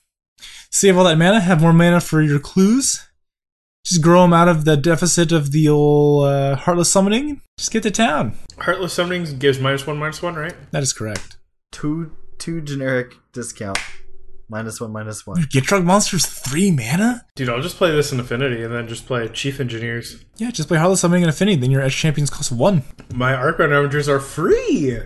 [0.71, 3.05] Save all that mana, have more mana for your clues.
[3.85, 7.41] Just grow them out of the deficit of the old uh, Heartless Summoning.
[7.57, 8.35] Just get to town.
[8.57, 10.55] Heartless Summoning gives minus one, minus one, right?
[10.71, 11.37] That is correct.
[11.71, 13.77] Two two generic discount.
[14.53, 15.41] Minus one, minus one.
[15.45, 17.25] Gitrog Monsters three mana?
[17.33, 20.23] Dude, I'll just play this in Affinity and then just play Chief Engineers.
[20.37, 21.59] Yeah, just play Heartless Summoning and Affinity.
[21.59, 22.83] Then your Edge Champions cost one.
[23.15, 24.99] My Archon Avengers are free!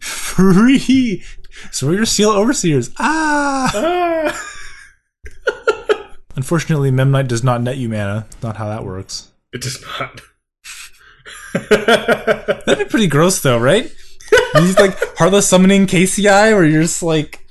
[0.00, 1.22] Free.
[1.70, 2.90] So we're your Steel Overseers.
[2.98, 3.70] Ah.
[3.72, 4.48] Ah!
[6.34, 8.26] Unfortunately, Memnite does not net you mana.
[8.42, 9.28] Not how that works.
[9.52, 10.22] It does not.
[11.70, 13.84] That'd be pretty gross, though, right?
[14.54, 17.41] He's like Heartless Summoning KCI, where you're just like you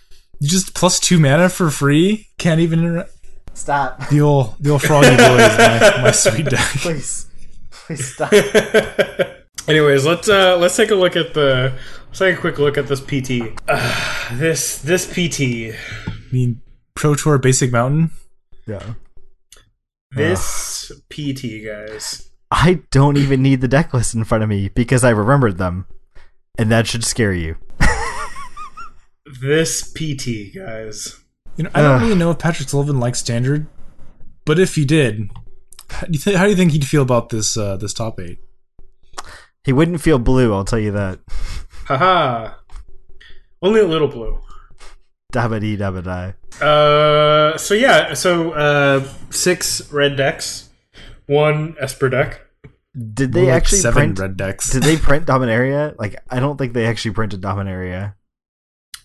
[0.41, 2.27] just plus two mana for free.
[2.37, 3.09] Can't even inter-
[3.53, 4.07] Stop.
[4.09, 6.59] the old the old froggy boy is my, my sweet deck.
[6.77, 7.27] Please.
[7.71, 8.31] Please stop.
[9.67, 11.73] Anyways, let's uh let's take a look at the
[12.07, 13.53] let's take a quick look at this PT.
[13.67, 15.75] Uh, this this PT.
[16.07, 16.61] I mean,
[16.95, 18.11] Pro Tour Basic Mountain.
[18.67, 18.93] Yeah.
[20.11, 22.29] This PT guys.
[22.49, 25.85] I don't even need the deck list in front of me because I remembered them.
[26.57, 27.55] And that should scare you.
[29.39, 31.19] This PT guys.
[31.57, 32.01] You know, I don't Ugh.
[32.01, 33.67] really know if Patrick Sullivan likes standard,
[34.45, 35.29] but if he did,
[35.89, 38.19] how do you, th- how do you think he'd feel about this uh, this top
[38.19, 38.39] eight?
[39.63, 41.19] He wouldn't feel blue, I'll tell you that.
[41.85, 42.53] Haha.
[43.61, 44.39] Only a little blue.
[45.31, 46.33] Dabba dee dabba die.
[46.65, 50.69] Uh, so yeah, so uh, six red decks,
[51.27, 52.41] one Esper deck.
[53.13, 54.19] Did they More like actually seven print?
[54.19, 54.71] red decks?
[54.71, 55.95] Did they print Dominaria?
[55.97, 58.15] Like, I don't think they actually printed Dominaria.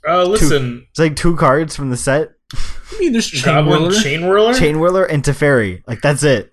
[0.09, 4.01] Uh, listen, It's like two cards from the set: I mean, there's Chain Goblin Whirler.
[4.03, 5.83] Chain Whirler, Chain Whirler and Teferi.
[5.87, 6.49] Like, that's it.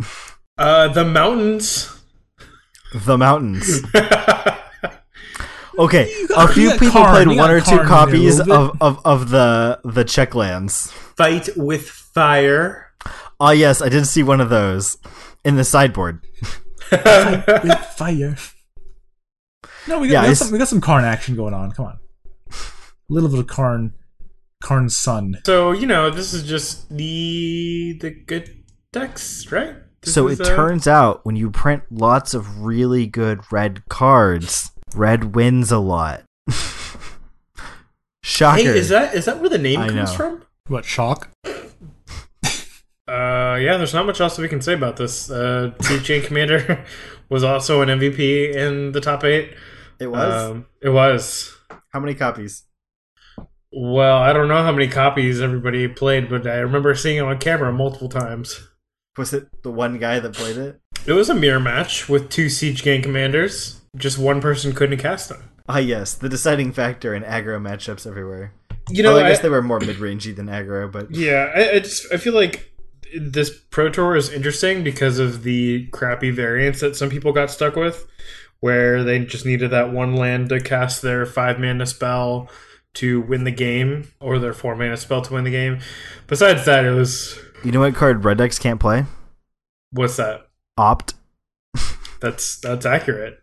[0.58, 1.90] uh, the mountains.
[2.96, 3.82] The mountains.
[5.76, 7.66] Okay, You got- a few you got people Karn, played you one got or two
[7.66, 10.92] Karn in there a copies little of, of, of the the checklands.
[11.18, 12.92] Fight with fire.
[13.40, 14.98] Ah, yes, I did see one of those
[15.44, 16.22] in the sideboard.
[16.92, 18.38] with fire.
[19.88, 21.72] No, we got, Yeah, we, got it's- some, we got some Karn action going on.
[21.72, 22.00] Come on, a
[23.10, 23.94] little bit of Karn,
[24.64, 25.40] Karn's son.
[25.46, 29.76] so you know, this is just the the good decks, right?
[30.02, 34.72] This So it uh, turns out when you print lots of really good red cards,
[34.96, 36.24] red wins a lot.
[38.24, 38.62] Shocker.
[38.62, 40.16] Hey, is that is that where the name I comes know.
[40.18, 40.44] from?
[40.68, 41.30] What shock?
[43.06, 45.30] Uh, yeah, there's not much else that we can say about this.
[45.30, 46.86] Uh, Chief Chain Commander
[47.30, 49.54] was also an MVP in the top eight.
[50.00, 51.54] it Um, it was.
[51.90, 52.64] How many copies?
[53.76, 57.40] Well, I don't know how many copies everybody played, but I remember seeing it on
[57.40, 58.68] camera multiple times.
[59.18, 60.80] Was it the one guy that played it?
[61.08, 63.82] It was a mirror match with two Siege Gang commanders.
[63.96, 65.50] Just one person couldn't cast them.
[65.68, 68.54] Ah, yes, the deciding factor in aggro matchups everywhere.
[68.90, 71.72] You know, Well, I I, guess they were more mid-rangey than aggro, but yeah, I,
[71.72, 72.74] I just I feel like
[73.18, 77.76] this Pro Tour is interesting because of the crappy variants that some people got stuck
[77.76, 78.06] with,
[78.60, 82.50] where they just needed that one land to cast their five mana spell
[82.96, 85.80] to win the game, or their four mana spell to win the game.
[86.28, 89.06] Besides that, it was you know what card red decks can't play?
[89.92, 90.48] what's that?
[90.78, 91.14] Opt.
[92.22, 93.40] That's that's accurate.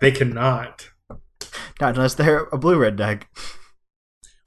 [0.00, 0.90] They cannot.
[1.80, 3.28] Not unless they're a blue red deck.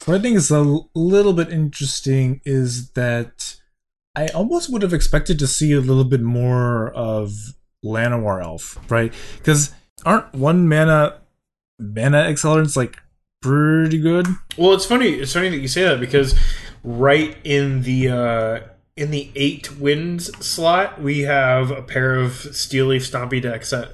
[0.05, 3.57] What I think is a l- little bit interesting is that
[4.15, 7.33] I almost would have expected to see a little bit more of
[7.85, 9.13] Llanowar Elf, right?
[9.37, 9.71] Because
[10.05, 11.19] aren't one mana
[11.79, 12.97] mana accelerants like
[13.41, 14.27] pretty good?
[14.57, 15.09] Well, it's funny.
[15.09, 16.37] It's funny that you say that because
[16.83, 18.59] right in the uh,
[18.95, 23.91] in the eight wins slot, we have a pair of Steel Leaf Stompy decks that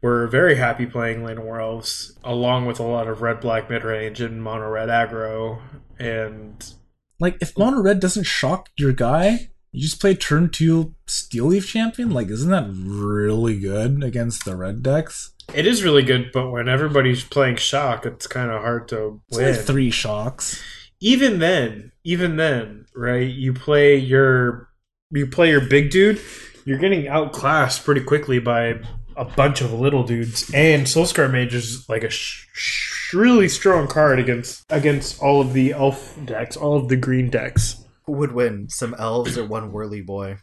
[0.00, 4.20] we're very happy playing Llanowar Elves, along with a lot of red black mid range
[4.20, 5.60] and mono red aggro.
[5.98, 6.64] And
[7.18, 11.68] Like if mono red doesn't shock your guy, you just play turn two Steel Leaf
[11.68, 12.10] Champion.
[12.10, 15.32] Like isn't that really good against the red decks?
[15.54, 19.38] It is really good, but when everybody's playing shock, it's kind of hard to It's
[19.38, 19.46] win.
[19.48, 20.62] only three shocks.
[21.00, 23.28] even then, even then, right?
[23.28, 24.68] You play your
[25.10, 26.20] you play your big dude,
[26.64, 28.80] you're getting outclassed pretty quickly by
[29.16, 30.50] a bunch of little dudes.
[30.54, 35.54] And Soulscar Mage is like a sh- sh- really strong card against against all of
[35.54, 37.82] the elf decks, all of the green decks.
[38.08, 38.70] Who would win?
[38.70, 40.38] Some elves or one whirly boy?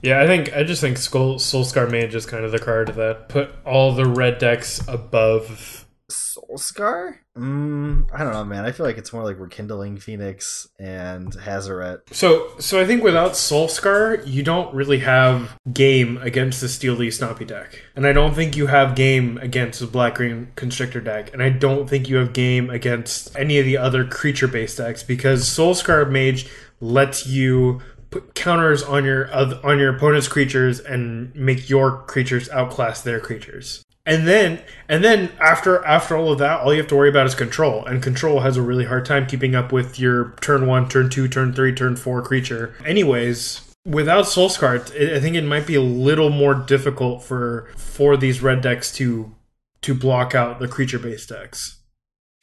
[0.00, 3.28] Yeah, I think I just think Skull, Soulscar Mage is kind of the card that
[3.28, 7.16] put all the red decks above Soulscar?
[7.36, 8.64] Mm, I don't know, man.
[8.64, 12.00] I feel like it's more like Rekindling Phoenix and Hazoret.
[12.12, 17.14] So, so I think without Soulscar, you don't really have game against the Steel Leaf
[17.14, 21.32] Stompy deck, and I don't think you have game against the Black Green Constrictor deck,
[21.32, 25.44] and I don't think you have game against any of the other creature-based decks because
[25.44, 26.48] Soulscar Mage
[26.80, 33.02] lets you put counters on your on your opponent's creatures and make your creatures outclass
[33.02, 33.84] their creatures.
[34.06, 37.26] And then and then after after all of that, all you have to worry about
[37.26, 37.84] is control.
[37.84, 41.28] And control has a really hard time keeping up with your turn one, turn two,
[41.28, 42.74] turn three, turn four creature.
[42.84, 44.80] Anyways, without Soulscar,
[45.14, 49.34] I think it might be a little more difficult for for these red decks to
[49.82, 51.78] to block out the creature based decks.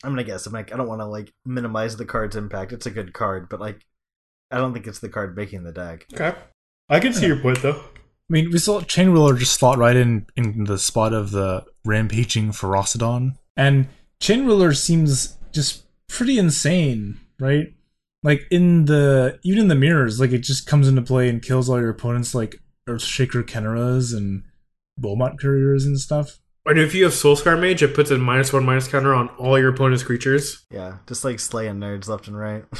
[0.03, 0.45] I'm gonna guess.
[0.45, 2.71] I'm like, I don't want to like minimize the card's impact.
[2.71, 3.81] It's a good card, but like,
[4.51, 6.05] I don't think it's the card making the deck.
[6.13, 6.37] Okay.
[6.89, 7.81] I can see your point though.
[8.29, 11.65] I mean, we saw Chain Whirler just slot right in in the spot of the
[11.85, 13.87] rampaging Ferocidon, and
[14.19, 17.73] Chain Whirler seems just pretty insane, right?
[18.23, 21.69] Like in the even in the mirrors, like it just comes into play and kills
[21.69, 24.43] all your opponents, like Earthshaker Khenras and
[24.99, 26.39] Bomat Couriers and stuff.
[26.65, 29.57] And if you have Soulscar Mage, it puts a minus one minus counter on all
[29.57, 30.65] your opponent's creatures.
[30.69, 32.65] Yeah, just like slaying nerds left and right.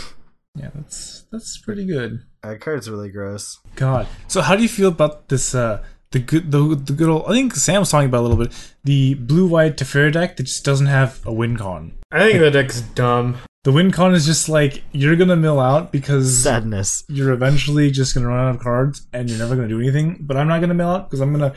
[0.58, 2.24] Yeah, that's that's pretty good.
[2.44, 3.60] that card's really gross.
[3.76, 4.08] God.
[4.28, 5.54] So how do you feel about this?
[5.54, 7.26] Uh, the good, the, the good old.
[7.28, 8.54] I think Sam was talking about a little bit.
[8.86, 11.94] The blue white Teferi deck that just doesn't have a win con.
[12.12, 13.38] I think that deck's dumb.
[13.66, 17.04] The win con is just like you're gonna mill out because Sadness.
[17.10, 20.20] you're eventually just gonna run out of cards and you're never gonna do anything.
[20.22, 21.54] But I'm not gonna mill out because I'm gonna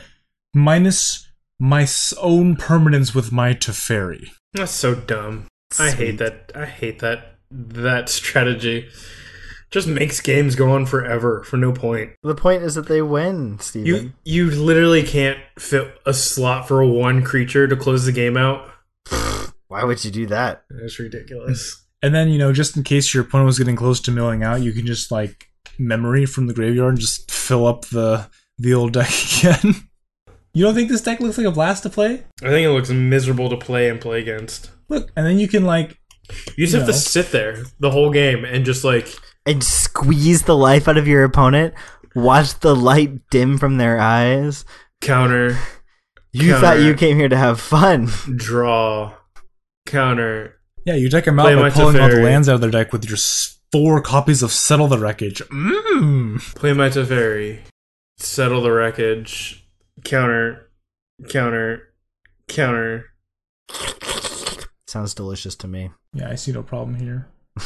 [0.53, 1.27] minus
[1.59, 1.87] my
[2.19, 4.27] own permanents with my Teferi.
[4.53, 5.47] That's so dumb.
[5.79, 6.51] I hate that.
[6.53, 8.89] I hate that that strategy.
[9.69, 12.11] Just makes games go on forever for no point.
[12.23, 14.13] The point is that they win, You Steven.
[14.25, 18.69] you literally can't fit a slot for one creature to close the game out.
[19.69, 20.63] Why would you do that?
[20.69, 21.77] It's ridiculous.
[22.03, 24.61] And then you know, just in case your opponent was getting close to milling out,
[24.63, 28.91] you can just like memory from the graveyard and just fill up the the old
[28.93, 29.75] deck again.
[30.51, 32.23] you don't think this deck looks like a blast to play?
[32.41, 34.71] I think it looks miserable to play and play against.
[34.89, 35.95] Look, and then you can like
[36.55, 39.07] You just have to sit there the whole game and just like
[39.45, 41.73] And squeeze the life out of your opponent.
[42.15, 44.65] Watch the light dim from their eyes.
[45.01, 45.57] counter,
[46.33, 46.59] You Counter.
[46.61, 48.07] thought you came here to have fun.
[48.35, 49.13] draw,
[49.85, 50.59] counter.
[50.85, 52.71] yeah, you deck them out Play by my pulling all the lands out of their
[52.71, 53.17] deck with your
[53.71, 55.41] four copies of Settle the Wreckage.
[55.49, 56.39] Mmm.
[56.55, 57.59] Play my Teferi.
[58.17, 59.65] Settle the wreckage.
[60.03, 60.69] Counter,
[61.29, 61.93] counter,
[62.47, 63.05] counter.
[64.91, 65.89] Sounds delicious to me.
[66.13, 67.29] Yeah, I see no problem here.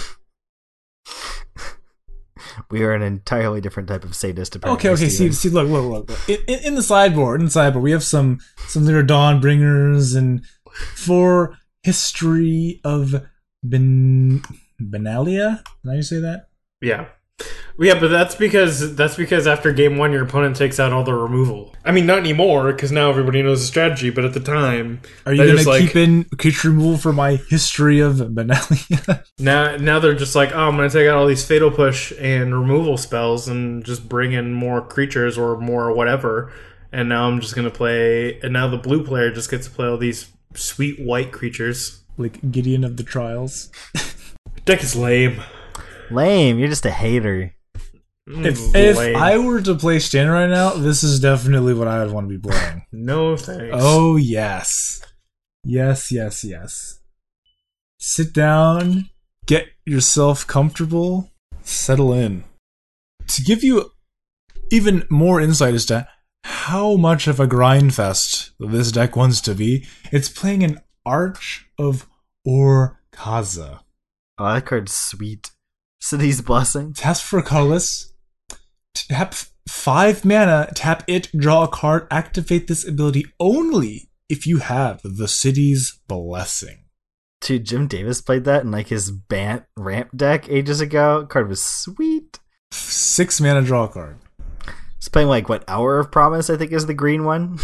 [2.70, 4.56] We are an entirely different type of sadist.
[4.56, 5.10] Apparently, Okay, okay.
[5.10, 6.10] See, see, look, look, look.
[6.10, 6.30] look.
[6.30, 10.46] In, in, in the sideboard, in the sideboard, we have some some little Dawnbringers and
[10.96, 13.14] for history of
[13.62, 14.42] ben
[14.82, 15.64] Benalia.
[15.84, 16.48] Did I say that?
[16.82, 17.08] Yeah.
[17.78, 21.14] Yeah, but that's because that's because after game one, your opponent takes out all the
[21.14, 21.76] removal.
[21.84, 24.10] I mean, not anymore because now everybody knows the strategy.
[24.10, 27.36] But at the time, Are you gonna just like- keep in creature removal for my
[27.36, 29.26] history of Benalia?
[29.40, 32.58] now now they're just like, oh, I'm gonna take out all these fatal push and
[32.58, 36.54] removal spells and just bring in more creatures or more whatever.
[36.94, 38.40] And now I'm just gonna play.
[38.40, 42.04] And now the blue player just gets to play all these sweet white creatures.
[42.18, 43.70] like Gideon of the Trials.
[44.64, 45.42] Deck is lame.
[46.12, 46.60] Lame.
[46.60, 47.54] You're just a hater.
[48.30, 48.98] Mm, If, if.
[48.98, 52.38] I were to play Stan right now, this is definitely what I would want to
[52.38, 52.86] be playing.
[52.92, 53.76] no thanks.
[53.80, 55.02] Oh yes,
[55.64, 57.00] yes, yes, yes.
[58.00, 59.10] Sit down,
[59.46, 62.44] get yourself comfortable, settle in.
[63.28, 63.92] To give you
[64.72, 66.08] even more insight as to
[66.44, 71.68] how much of a grind fest this deck wants to be, it's playing an Arch
[71.80, 72.08] of
[72.48, 73.80] Orazca.
[74.38, 75.52] Oh, that card's sweet.
[76.06, 76.94] City's blessing.
[76.94, 78.14] Task for colorless.
[78.94, 79.34] Tap
[79.68, 85.28] five mana, tap it, draw a card, activate this ability only if you have the
[85.28, 86.84] city's blessing.
[87.42, 91.26] Dude, Jim Davis played that in like his Bant ramp deck ages ago.
[91.28, 92.38] Card was sweet.
[92.70, 94.20] Six mana, draw a card.
[94.98, 97.58] It's playing like what Hour of Promise, I think, is the green one.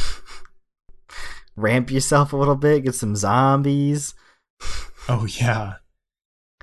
[1.55, 4.15] Ramp yourself a little bit, get some zombies.
[5.07, 5.75] Oh yeah,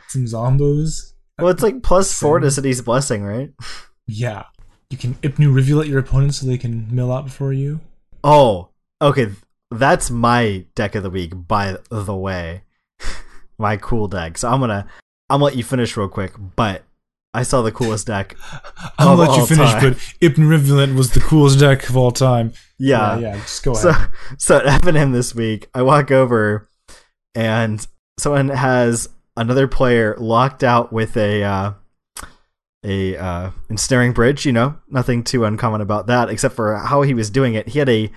[0.08, 1.12] some zombos.
[1.38, 3.53] Well, it's like plus four to City's blessing, right?
[4.07, 4.44] Yeah,
[4.90, 7.81] you can Ipnu Rivulet your opponent so they can mill out before you.
[8.24, 8.70] Oh,
[9.01, 9.29] okay.
[9.70, 12.62] That's my deck of the week, by the way.
[13.59, 14.38] my cool deck.
[14.38, 14.87] So I'm gonna
[15.31, 16.85] I'm gonna let you finish real quick, but
[17.35, 18.37] I saw the coolest deck.
[18.98, 19.83] I'll let you finish, time.
[19.83, 22.53] but Ipnu Rivulet was the coolest deck of all time.
[22.79, 23.18] Yeah.
[23.18, 24.09] yeah, just go So ahead.
[24.38, 25.68] so happened to him this week.
[25.74, 26.68] I walk over
[27.35, 27.87] and
[28.18, 31.72] someone has another player locked out with a uh
[32.85, 37.14] a uh ensnaring bridge, you know, nothing too uncommon about that, except for how he
[37.14, 37.68] was doing it.
[37.68, 38.11] He had a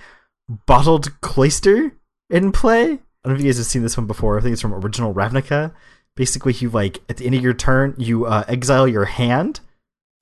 [0.66, 1.92] bottled cloister
[2.28, 2.84] in play.
[2.84, 4.38] I don't know if you guys have seen this one before.
[4.38, 5.72] I think it's from original Ravnica.
[6.16, 9.60] Basically, you like at the end of your turn, you uh, exile your hand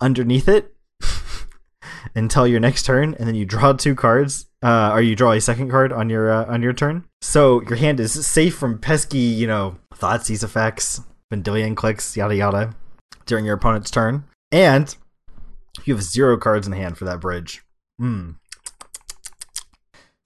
[0.00, 0.74] underneath it
[2.14, 5.40] until your next turn, and then you draw two cards, uh, or you draw a
[5.40, 7.04] second card on your uh, on your turn.
[7.20, 12.74] So your hand is safe from pesky, you know, Thoughtseize effects, Vendilion Cliques, yada yada,
[13.26, 14.94] during your opponent's turn, and
[15.84, 17.62] you have zero cards in hand for that bridge.
[17.98, 18.32] Hmm.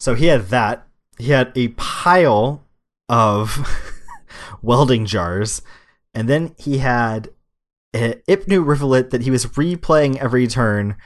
[0.00, 0.86] So he had that.
[1.18, 2.64] He had a pile
[3.08, 3.68] of
[4.62, 5.62] welding jars,
[6.12, 7.28] and then he had
[7.94, 10.96] a Ipnu Rivulet that he was replaying every turn,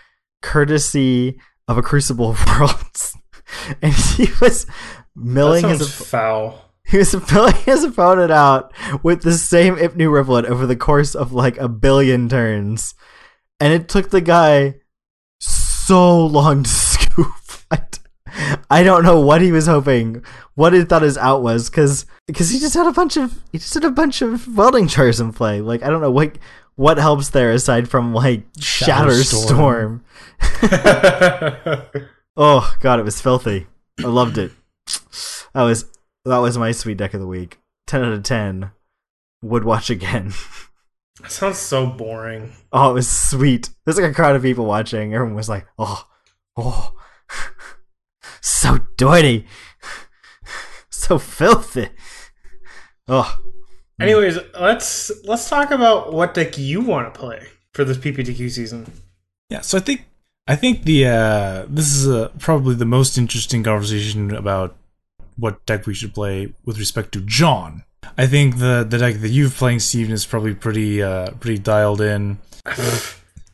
[0.40, 1.38] courtesy
[1.68, 3.16] of a Crucible of Worlds.
[3.82, 4.66] and he was
[5.14, 6.72] milling his foul.
[6.86, 11.32] he was filling his opponent out with the same Ipnu Rivulet over the course of
[11.32, 12.94] like a billion turns.
[13.60, 14.76] And it took the guy
[15.40, 17.26] so long to scoop.
[17.70, 17.80] I,
[18.70, 22.50] I don't know what he was hoping, what he thought his out was, because because
[22.50, 25.32] he just had a bunch of he just had a bunch of welding jars in
[25.32, 25.60] play.
[25.60, 26.38] Like I don't know what
[26.76, 30.02] what helps there aside from like Shatterstorm.
[32.40, 33.66] Oh god, it was filthy.
[33.98, 34.52] I loved it.
[35.54, 35.86] That was
[36.24, 37.58] that was my sweet deck of the week.
[37.88, 38.70] Ten out of ten.
[39.42, 40.32] would watch again.
[41.20, 42.52] That sounds so boring.
[42.70, 43.70] Oh, it was sweet.
[43.84, 45.12] There's like a crowd of people watching.
[45.12, 46.06] Everyone was like, "Oh,
[46.56, 46.92] oh,
[48.40, 49.44] so dirty,
[50.90, 51.88] so filthy."
[53.08, 53.36] Oh,
[54.00, 58.86] Anyways, let's let's talk about what deck you want to play for this PPTQ season.
[59.50, 60.06] Yeah, so I think
[60.48, 64.74] I think the uh, this is uh, probably the most interesting conversation about
[65.36, 67.84] what deck we should play with respect to John.
[68.16, 72.00] I think the the deck that you've playing, Steven, is probably pretty uh, pretty dialed
[72.00, 72.38] in.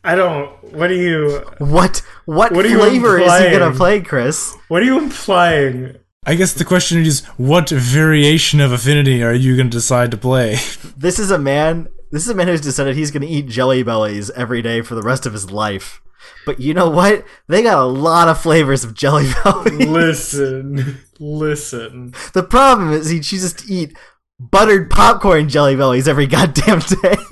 [0.05, 0.49] I don't.
[0.73, 1.43] What are you?
[1.57, 4.55] what what, What are you flavor is he gonna play, Chris?
[4.69, 5.97] What are you implying?
[6.25, 10.17] I guess the question is, what variation of affinity are you going to decide to
[10.17, 10.57] play?
[10.95, 11.89] This is a man.
[12.11, 15.03] This is a man who's decided he's gonna eat jelly bellies every day for the
[15.03, 16.01] rest of his life.
[16.45, 17.25] But you know what?
[17.47, 19.85] They got a lot of flavors of jelly belly.
[19.85, 22.13] Listen, listen.
[22.33, 23.97] the problem is he chooses to eat
[24.39, 27.15] buttered popcorn jelly bellies every goddamn day.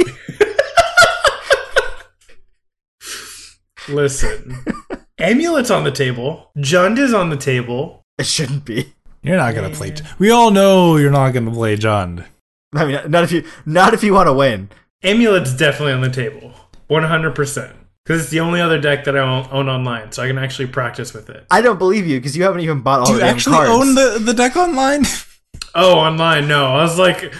[3.89, 4.63] Listen.
[5.19, 6.51] Amulet's on the table.
[6.57, 8.03] Jund is on the table.
[8.17, 8.93] it shouldn't be.
[9.21, 9.93] You're not going to play.
[10.19, 12.25] we all know you're not going to play John.
[12.73, 14.69] I mean, not if you not if you want to win.
[15.03, 16.53] Amulet's definitely on the table.
[16.89, 17.73] 100%.
[18.05, 20.67] Because it's the only other deck that I own, own online, so I can actually
[20.67, 21.45] practice with it.
[21.49, 23.45] I don't believe you because you haven't even bought all the cards.
[23.45, 23.87] Do the you damn actually cards.
[23.87, 25.03] own the, the deck online?
[25.75, 26.47] Oh, online?
[26.47, 26.67] No.
[26.67, 27.33] I was like,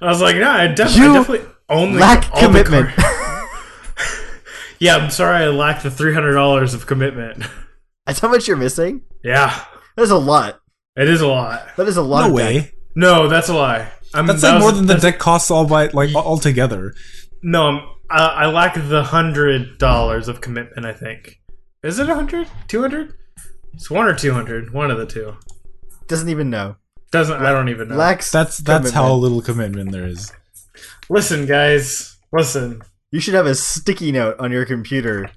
[0.00, 2.88] I was like, nah, I, def- I You definitely only lack all the commitment.
[2.94, 3.48] cards.
[4.78, 7.42] yeah, I'm sorry I lack the $300 of commitment.
[8.06, 9.02] That's how much you're missing.
[9.24, 9.64] yeah,
[9.96, 10.60] That's a lot.
[10.96, 11.66] it is a lot.
[11.76, 12.20] That is a lot.
[12.22, 12.60] no of way.
[12.60, 12.72] deck.
[12.94, 13.88] No, that's a lie.
[14.14, 16.38] I'm, That's that like was- more than the that's- deck costs all by like all
[16.38, 16.94] together.
[17.42, 20.84] No, I'm, Uh, I, I lack the hundred dollars of commitment.
[20.86, 21.40] I think
[21.82, 23.14] is it a hundred, two hundred?
[23.72, 24.72] It's one or two hundred.
[24.72, 25.36] One of the two.
[26.08, 26.76] Doesn't even know.
[27.12, 27.96] Doesn't I don't even know.
[27.96, 28.30] Lacks.
[28.30, 30.32] That's that's how little commitment there is.
[31.08, 32.16] listen, guys.
[32.32, 32.82] Listen.
[33.10, 35.30] You should have a sticky note on your computer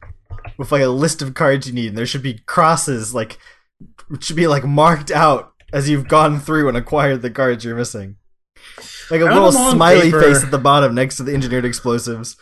[0.57, 3.37] with like a list of cards you need, and there should be crosses like
[4.11, 7.75] it should be like marked out as you've gone through and acquired the cards you're
[7.75, 8.17] missing.
[9.09, 10.21] Like a I little don't know on smiley paper.
[10.21, 12.37] face at the bottom next to the engineered explosives.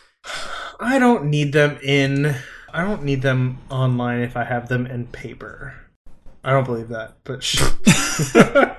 [0.80, 2.34] I don't need them in.
[2.72, 5.74] I don't need them online if I have them in paper.
[6.44, 7.42] I don't believe that, but.
[7.42, 7.62] Sh-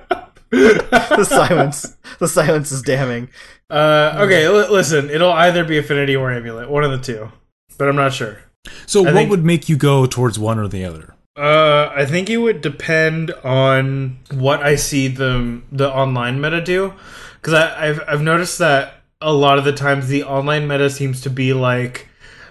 [0.50, 1.96] The silence.
[2.20, 3.28] the silence is damning.
[3.70, 5.10] uh, okay, li- listen.
[5.10, 7.32] It'll either be Affinity or Amulet, one of the two,
[7.76, 8.38] but I'm not sure.
[8.86, 11.14] So, I what think- would make you go towards one or the other?
[11.36, 16.94] Uh, I think it would depend on what I see the the online meta do,
[17.40, 21.30] because I've I've noticed that a lot of the times the online meta seems to
[21.30, 22.08] be like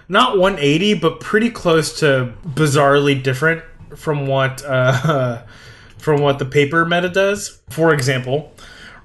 [0.08, 3.62] not 180, but pretty close to bizarrely different
[3.96, 5.42] from what uh,
[5.98, 7.62] from what the paper meta does.
[7.70, 8.52] For example,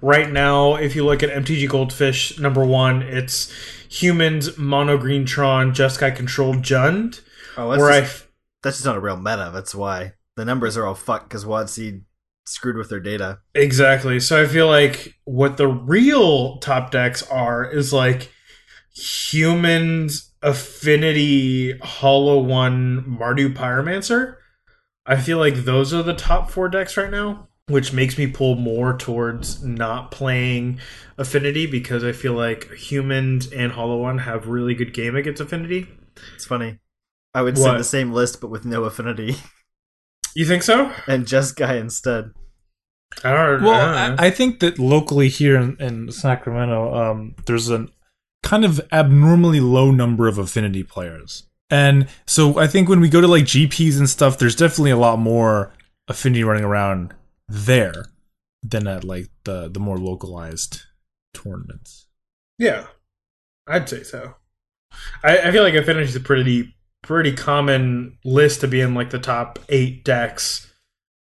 [0.02, 3.54] right now, if you look at MTG Goldfish number one, it's
[3.88, 7.22] humans, mono green Tron, Jeskai controlled Jund.
[7.56, 8.26] Oh, that's Where I just,
[8.64, 9.52] that's just not a real meta.
[9.54, 12.02] That's why the numbers are all fucked because WotC
[12.50, 13.40] screwed with their data.
[13.56, 14.20] Exactly.
[14.20, 18.32] So I feel like what the real top decks are is like
[18.94, 24.36] humans affinity hollow one Mardu Pyromancer.
[25.06, 28.56] I feel like those are the top four decks right now, which makes me pull
[28.56, 30.80] more towards not playing
[31.18, 35.88] affinity because I feel like humans and hollow one have really good game against affinity.
[36.36, 36.80] It's funny.
[37.34, 37.64] I would What?
[37.64, 39.36] send the same list but with no affinity
[40.36, 40.94] You think so?
[41.08, 42.32] and just guy instead.
[43.24, 44.20] I don't Well, I don't.
[44.20, 47.88] I, I think that locally here in, in Sacramento, um, there's a
[48.44, 53.22] kind of abnormally low number of affinity players, and so I think when we go
[53.22, 55.74] to like GPs and stuff, there's definitely a lot more
[56.08, 57.14] affinity running around
[57.48, 58.06] there
[58.64, 60.84] than at like the the more localized
[61.34, 62.08] tournaments.
[62.58, 62.88] Yeah,
[63.68, 64.36] I'd say so.
[65.24, 69.10] I, I feel like Affinity is a pretty pretty common list to be in like
[69.10, 70.72] the top eight decks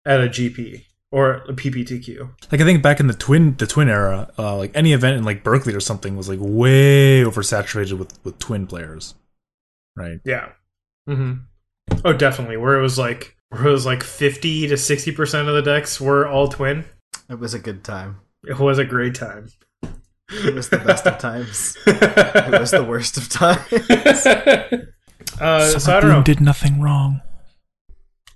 [0.05, 2.31] at a GP or a PPTQ.
[2.53, 5.25] Like I think back in the twin the twin era, uh, like any event in
[5.25, 9.15] like Berkeley or something was like way oversaturated with with twin players,
[9.97, 10.21] right?
[10.25, 10.51] Yeah.
[11.09, 11.33] Mm-hmm.
[12.05, 12.57] Oh, definitely.
[12.57, 16.01] Where it was like where it was like fifty to sixty percent of the decks
[16.01, 16.85] were all twin.
[17.31, 18.21] It was a good time.
[18.47, 19.49] It was a great time.
[20.31, 21.77] It was the best of times.
[21.87, 23.73] It was the worst of times.
[25.41, 26.23] uh, so I don't know.
[26.23, 27.23] did nothing wrong.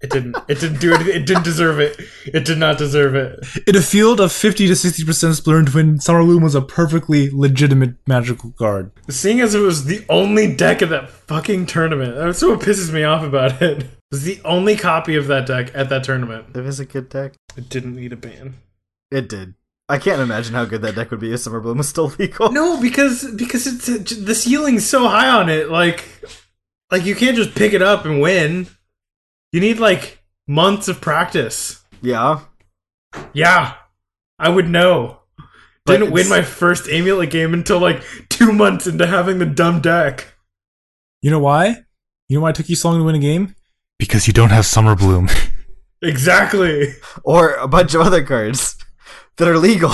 [0.02, 0.36] It didn't.
[0.48, 1.06] It didn't do it.
[1.06, 1.96] It didn't deserve it.
[2.26, 3.38] It did not deserve it.
[3.68, 7.94] In a field of 50 to 60% Splinter Twin, Summer Bloom was a perfectly legitimate
[8.06, 8.90] magical card.
[9.08, 13.04] Seeing as it was the only deck at that fucking tournament, that's what pisses me
[13.04, 13.82] off about it.
[13.82, 16.46] It was the only copy of that deck at that tournament.
[16.54, 17.34] It was a good deck.
[17.56, 18.54] It didn't need a ban.
[19.10, 19.54] It did.
[19.88, 22.50] I can't imagine how good that deck would be if Summer Bloom was still legal.
[22.50, 25.70] No, because because it's the ceiling's so high on it.
[25.70, 26.04] Like
[26.90, 28.66] like you can't just pick it up and win.
[29.52, 31.84] You need like months of practice.
[32.00, 32.40] Yeah.
[33.32, 33.74] Yeah,
[34.38, 35.18] I would know.
[35.84, 39.80] But Didn't win my first amulet game until like two months into having the dumb
[39.80, 40.34] deck.
[41.20, 41.84] You know why?
[42.28, 43.54] You know why it took you so long to win a game?
[43.98, 45.28] Because you don't have Summer Bloom.
[46.04, 46.94] Exactly.
[47.22, 48.76] Or a bunch of other cards
[49.36, 49.90] that are legal.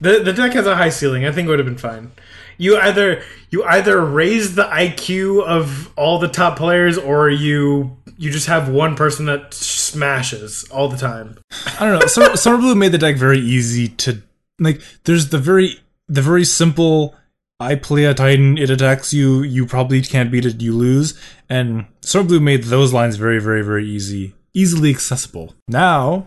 [0.00, 1.26] The the deck has a high ceiling.
[1.26, 2.12] I think it would have been fine.
[2.58, 8.30] You either you either raise the IQ of all the top players, or you you
[8.30, 11.38] just have one person that smashes all the time.
[11.78, 12.06] I don't know.
[12.06, 14.22] Summer, Summer Bloom made the deck very easy to
[14.58, 14.80] like.
[15.04, 17.14] There's the very the very simple.
[17.58, 19.42] I play a Titan, it attacks you.
[19.42, 20.60] You probably can't beat it.
[20.60, 21.18] You lose.
[21.48, 25.54] And Summer Bloom made those lines very, very, very easy, easily accessible.
[25.66, 26.26] Now,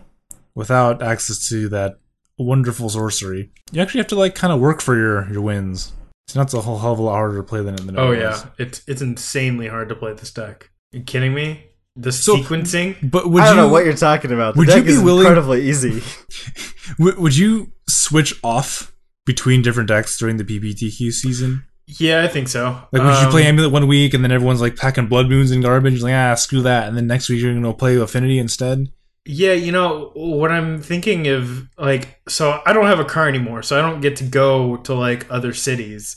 [0.56, 2.00] without access to that
[2.36, 5.92] wonderful sorcery, you actually have to like kind of work for your your wins.
[6.32, 7.84] So that's a whole hell of a lot harder to play than it.
[7.86, 8.18] Than it Oh was.
[8.18, 10.70] yeah, it's it's insanely hard to play this deck.
[10.92, 11.64] you kidding me?
[11.96, 13.10] The So- sequencing.
[13.10, 14.54] But would I don't you know what you're talking about.
[14.54, 16.02] The would you be is willing- incredibly easy.
[16.98, 18.94] w- would you switch off
[19.26, 21.64] between different decks during the PPTQ season?
[21.98, 22.80] Yeah, I think so.
[22.92, 25.50] Like, would you Um, play Amulet one week and then everyone's like packing Blood Moons
[25.50, 25.94] and garbage?
[25.94, 26.86] You're like, ah, screw that.
[26.86, 28.92] And then next week you're going to play Affinity instead?
[29.26, 33.62] Yeah, you know what I'm thinking of, like, so I don't have a car anymore,
[33.62, 36.16] so I don't get to go to like other cities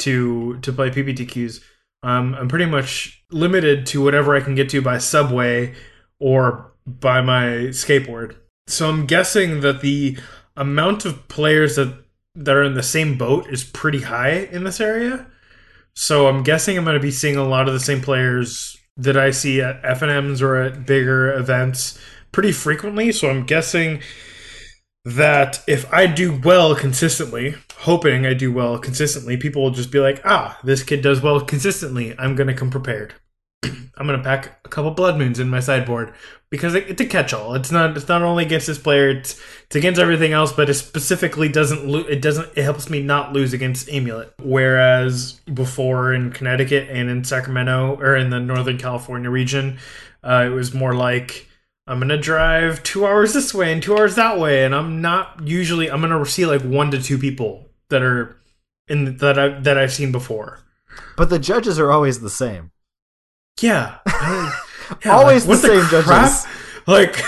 [0.00, 1.62] to to play PPTQs.
[2.02, 5.74] Um, I'm pretty much limited to whatever I can get to by subway
[6.18, 8.36] or by my skateboard.
[8.66, 10.18] So I'm guessing that the
[10.56, 14.80] amount of players that that are in the same boat is pretty high in this
[14.80, 15.26] area.
[15.94, 19.16] So I'm guessing I'm going to be seeing a lot of the same players that
[19.16, 21.98] I see at FNMs or at bigger events
[22.32, 23.12] pretty frequently.
[23.12, 24.00] So I'm guessing
[25.04, 29.98] that if I do well consistently, hoping I do well consistently, people will just be
[29.98, 32.14] like, ah, this kid does well consistently.
[32.18, 33.14] I'm going to come prepared.
[33.62, 36.14] I'm going to pack a couple blood moons in my sideboard
[36.50, 37.54] because it's a catch-all.
[37.54, 37.96] It's not.
[37.96, 39.10] It's not only against this player.
[39.10, 41.86] It's it's against everything else, but it specifically doesn't.
[41.86, 42.48] Lo- it doesn't.
[42.56, 44.32] It helps me not lose against amulet.
[44.42, 49.78] Whereas before in Connecticut and in Sacramento or in the Northern California region,
[50.24, 51.46] uh, it was more like
[51.90, 55.40] I'm gonna drive two hours this way and two hours that way, and I'm not
[55.44, 55.90] usually.
[55.90, 58.36] I'm gonna see like one to two people that are
[58.86, 60.60] in that I that I've seen before.
[61.16, 62.70] But the judges are always the same.
[63.60, 64.52] Yeah, yeah,
[65.06, 66.06] Always like, the same crap?
[66.06, 66.46] judges.
[66.86, 67.20] Like.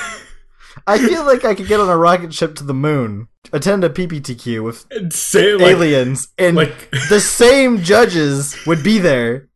[0.87, 3.91] I feel like I could get on a rocket ship to the moon, attend a
[3.91, 9.49] PPTQ with say like, aliens, and like the same judges would be there.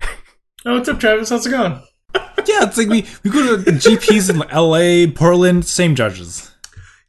[0.67, 1.81] oh what's up travis how's it going
[2.47, 6.51] Yeah, it's like we, we go to GPs in LA, Portland, same judges.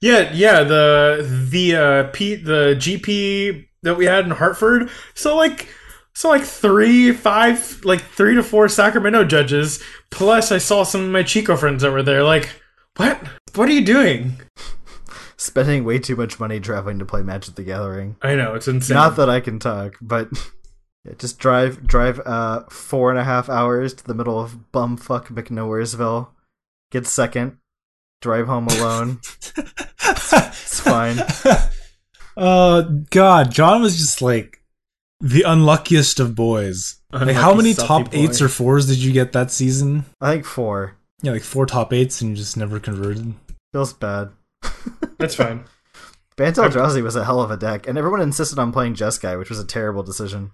[0.01, 5.67] yeah yeah the the uh p the gp that we had in hartford so like
[6.13, 9.81] so like three five like three to four sacramento judges
[10.11, 12.47] plus i saw some of my chico friends over there like
[12.97, 13.17] what
[13.55, 14.33] what are you doing
[15.39, 18.15] Spending way too much money traveling to play Magic the Gathering.
[18.21, 20.29] i know it's insane Not that I can talk, but
[21.07, 25.27] yeah, just drive drive uh four and a half hours to the middle of bumfuck
[25.27, 26.29] McNowheresville.
[26.91, 27.57] Get second.
[28.21, 29.19] Drive home alone.
[30.03, 31.17] it's fine.
[32.35, 34.61] Uh, God, John was just like
[35.19, 36.97] the unluckiest of boys.
[37.11, 38.17] Like, how many top boy.
[38.17, 40.05] eights or fours did you get that season?
[40.21, 40.97] I think four.
[41.21, 43.33] Yeah, like four top eights and you just never converted.
[43.73, 44.29] Feels bad.
[45.17, 45.65] that's fine
[46.37, 49.49] Bant Eldrazi was a hell of a deck, and everyone insisted on playing Jeskai, which
[49.49, 50.51] was a terrible decision.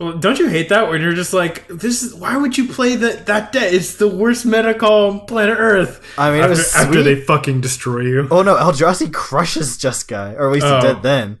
[0.00, 2.96] Well don't you hate that when you're just like this is why would you play
[2.96, 6.50] that that deck it's the worst meta call on planet earth I mean, it after,
[6.50, 10.78] was after they fucking destroy you Oh no, Eldrazi crushes Jeskai, or at least Oh.
[10.78, 11.38] it did then.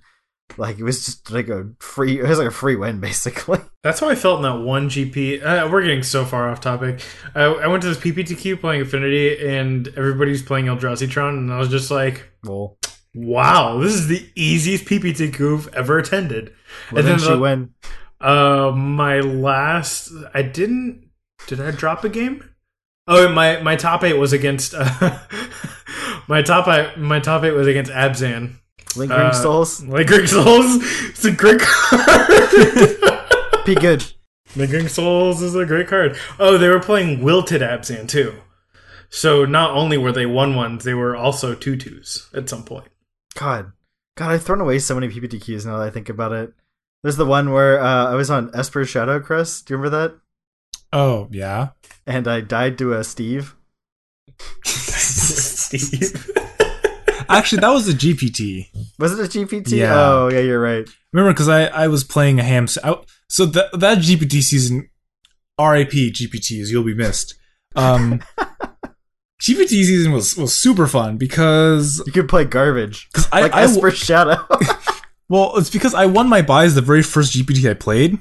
[0.58, 2.20] Like it was just like a free.
[2.20, 3.58] It was like a free win, basically.
[3.82, 5.44] That's how I felt in that one GP.
[5.44, 7.02] Uh, we're getting so far off topic.
[7.34, 11.58] I, I went to this PPTQ playing Affinity, and everybody's playing Eldrazi Tron, and I
[11.58, 12.78] was just like, Well,
[13.12, 16.54] "Wow, this is the easiest PPTQ I've ever attended."
[16.92, 17.74] well and then then she the- win.
[18.20, 21.10] Uh, my last, I didn't.
[21.46, 22.48] Did I drop a game?
[23.06, 24.74] Oh, my my top eight was against.
[24.76, 25.18] Uh,
[26.28, 28.56] my top eight, my top eight was against Abzan.
[28.96, 29.82] Lingering uh, Souls.
[29.82, 30.78] Greek Souls,
[31.10, 33.66] it's a great card.
[33.66, 34.04] Be good.
[34.56, 36.16] Lingering Souls is a great card.
[36.38, 38.34] Oh, they were playing Wilted Abzan too.
[39.08, 42.88] So not only were they one ones, they were also two twos at some point.
[43.34, 43.72] God,
[44.16, 46.52] God, I've thrown away so many PPTQs now that I think about it.
[47.02, 49.66] There's the one where uh, I was on Esper Shadow Crest.
[49.66, 50.18] Do you remember that?
[50.92, 51.68] Oh, yeah.
[52.06, 53.54] And I died to a Steve.
[54.64, 56.30] Steve.
[57.28, 58.68] Actually, that was a GPT.
[58.98, 59.72] Was it a GPT?
[59.78, 59.94] Yeah.
[59.94, 60.88] Oh, yeah, you're right.
[61.12, 62.66] Remember, because I, I was playing a ham.
[62.84, 62.96] I,
[63.28, 64.88] so that that GPT season,
[65.60, 67.34] RIP GPTs, you'll be missed.
[67.74, 68.20] Um,
[69.40, 73.08] GPT season was was super fun because You could play garbage.
[73.12, 74.46] because I, Like I Esper Shadow.
[75.28, 78.18] Well it's because I won my buys the very first GPT I played,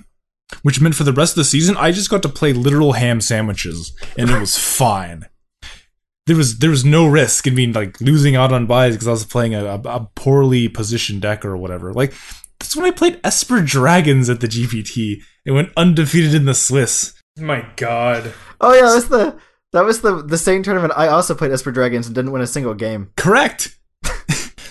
[0.63, 3.21] which meant for the rest of the season I just got to play literal ham
[3.21, 5.25] sandwiches and it was fine.
[6.27, 9.11] There was there was no risk in me like losing out on buys because I
[9.11, 11.93] was playing a, a, a poorly positioned deck or whatever.
[11.93, 12.13] Like
[12.59, 15.17] that's when I played Esper Dragons at the GPT.
[15.45, 17.13] It went undefeated in the Swiss.
[17.37, 18.33] My God.
[18.61, 19.39] oh, yeah, that was the.
[19.73, 22.47] That was the the same tournament I also played Esper Dragons and didn't win a
[22.47, 23.11] single game.
[23.17, 23.77] Correct.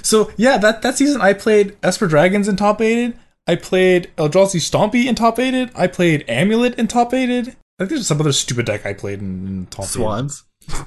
[0.05, 3.19] So yeah, that that season I played Esper Dragons in top aided.
[3.47, 5.71] I played Eldrazi Stompy in top aided.
[5.75, 7.49] I played Amulet in top aided.
[7.49, 9.93] I think there's some other stupid deck I played in, in top aided.
[9.93, 10.45] Swans.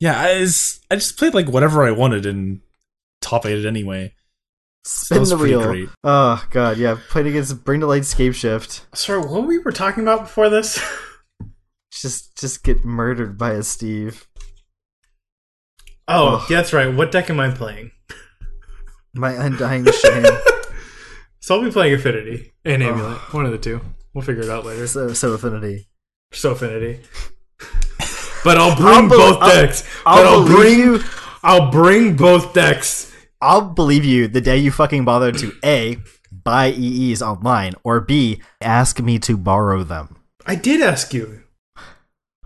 [0.00, 2.62] Yeah, I, was, I just played like whatever I wanted in
[3.20, 4.14] top aided anyway.
[4.82, 5.62] Spin was the wheel.
[5.62, 5.90] great.
[6.02, 6.96] Oh god, yeah.
[7.10, 8.86] Played against Bring to Light Scape Shift.
[8.94, 10.82] Sorry, what we were talking about before this?
[11.92, 14.26] Just just get murdered by a Steve.
[16.08, 16.46] Oh, Ugh.
[16.48, 16.94] yeah, that's right.
[16.94, 17.90] What deck am I playing?
[19.14, 20.24] My undying shame.
[21.42, 23.16] So I'll be playing Affinity and Amulet.
[23.18, 23.28] Oh.
[23.30, 23.80] One of the two.
[24.12, 24.86] We'll figure it out later.
[24.86, 25.88] so so affinity.
[26.32, 27.00] So Affinity.
[28.44, 29.88] But I'll I'll bring both I'll- decks.
[30.06, 31.00] I'll but I'll bring you.
[31.42, 33.10] I'll bring both decks.
[33.40, 35.96] I'll believe you the day you fucking bother to A
[36.30, 40.16] buy EEs online or B ask me to borrow them.
[40.46, 41.42] I did ask you.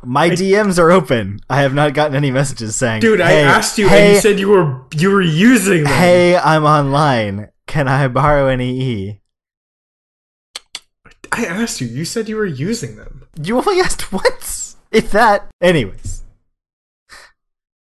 [0.06, 1.40] My DMs are open.
[1.48, 4.38] I have not gotten any messages saying, Dude, I asked you hey, and you said
[4.40, 5.92] you were you were using them.
[5.92, 7.48] Hey, I'm online.
[7.66, 9.20] Can I borrow any E?
[11.32, 11.86] I asked you.
[11.88, 13.26] You said you were using them.
[13.42, 14.76] You only asked once.
[14.92, 15.50] If that.
[15.60, 16.22] Anyways.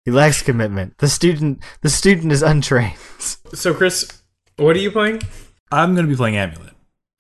[0.04, 0.98] He lacks commitment.
[0.98, 2.96] The student the student is untrained.
[3.52, 4.22] So Chris,
[4.56, 5.20] what are you playing?
[5.70, 6.72] I'm gonna be playing Amulet.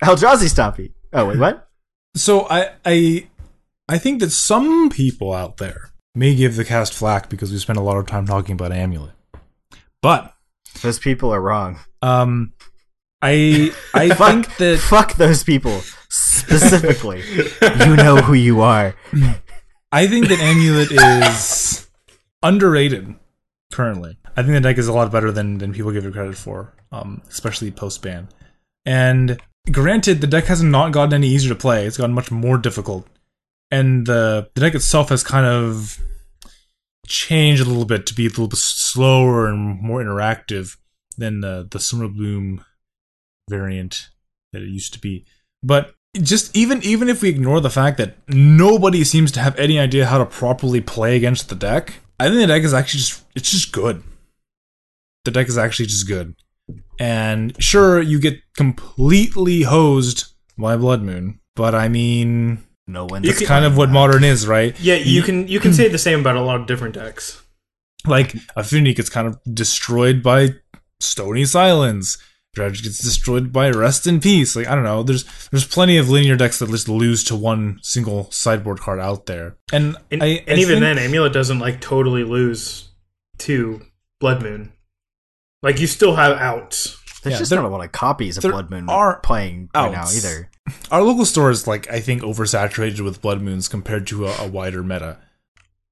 [0.02, 0.92] Eldrazi Stompy.
[1.12, 1.64] Oh wait, what?
[2.16, 3.28] So I I
[3.88, 7.78] I think that some people out there may give the cast flack because we spent
[7.78, 9.12] a lot of time talking about Amulet.
[10.02, 10.34] But
[10.82, 11.78] Those people are wrong.
[12.02, 12.52] um
[13.22, 17.22] I I Fuck, think that fuck those people specifically.
[17.86, 18.94] you know who you are.
[19.90, 21.88] I think that Amulet is
[22.42, 23.14] underrated
[23.72, 24.18] currently.
[24.36, 26.74] I think the deck is a lot better than than people give it credit for,
[26.92, 28.28] um, especially post ban.
[28.86, 29.40] And
[29.72, 33.08] granted, the deck has not gotten any easier to play; it's gotten much more difficult.
[33.70, 35.98] And the the deck itself has kind of
[37.06, 40.76] changed a little bit to be a little bit slower and more interactive
[41.16, 42.64] than the the Summer Bloom
[43.48, 44.08] variant
[44.52, 45.26] that it used to be.
[45.62, 49.78] But just even even if we ignore the fact that nobody seems to have any
[49.78, 53.24] idea how to properly play against the deck, I think the deck is actually just
[53.34, 54.02] it's just good.
[55.24, 56.34] The deck is actually just good.
[56.98, 63.46] And sure, you get completely hosed by Blood Moon, but I mean, No one's it's
[63.46, 64.74] kind of what modern is, right?
[64.80, 67.42] Yeah, you can you can say the same about a lot of different decks.
[68.06, 70.54] Like Affinity gets kind of destroyed by
[70.98, 72.16] Stony Silence.
[72.54, 74.56] Dredge gets destroyed by Rest in Peace.
[74.56, 75.02] Like I don't know.
[75.02, 79.26] There's there's plenty of linear decks that just lose to one single sideboard card out
[79.26, 82.88] there, and And, I, and I even think- then, Amulet doesn't like totally lose
[83.40, 83.82] to
[84.18, 84.72] Blood Moon.
[85.62, 86.96] Like you still have outs.
[87.22, 89.92] There's yeah, just there- not a lot of copies of Blood Moon are playing right
[89.92, 90.50] now either.
[90.90, 94.48] Our local store is like I think oversaturated with Blood Moons compared to a, a
[94.48, 95.18] wider meta.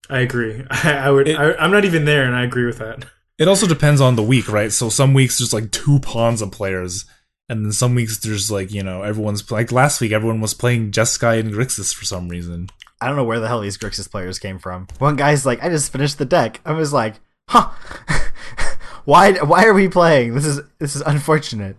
[0.08, 0.64] I agree.
[0.70, 1.28] I, I would.
[1.28, 3.04] It- I, I'm not even there, and I agree with that.
[3.38, 4.72] It also depends on the week, right?
[4.72, 7.04] So some weeks there's like two pawns of players,
[7.50, 10.90] and then some weeks there's like you know everyone's like last week everyone was playing
[10.90, 12.70] Jeskai and Grixis for some reason.
[12.98, 14.86] I don't know where the hell these Grixis players came from.
[15.00, 16.62] One guy's like, I just finished the deck.
[16.64, 17.16] I was like,
[17.46, 17.68] huh.
[19.04, 20.34] why why are we playing?
[20.34, 21.76] This is this is unfortunate.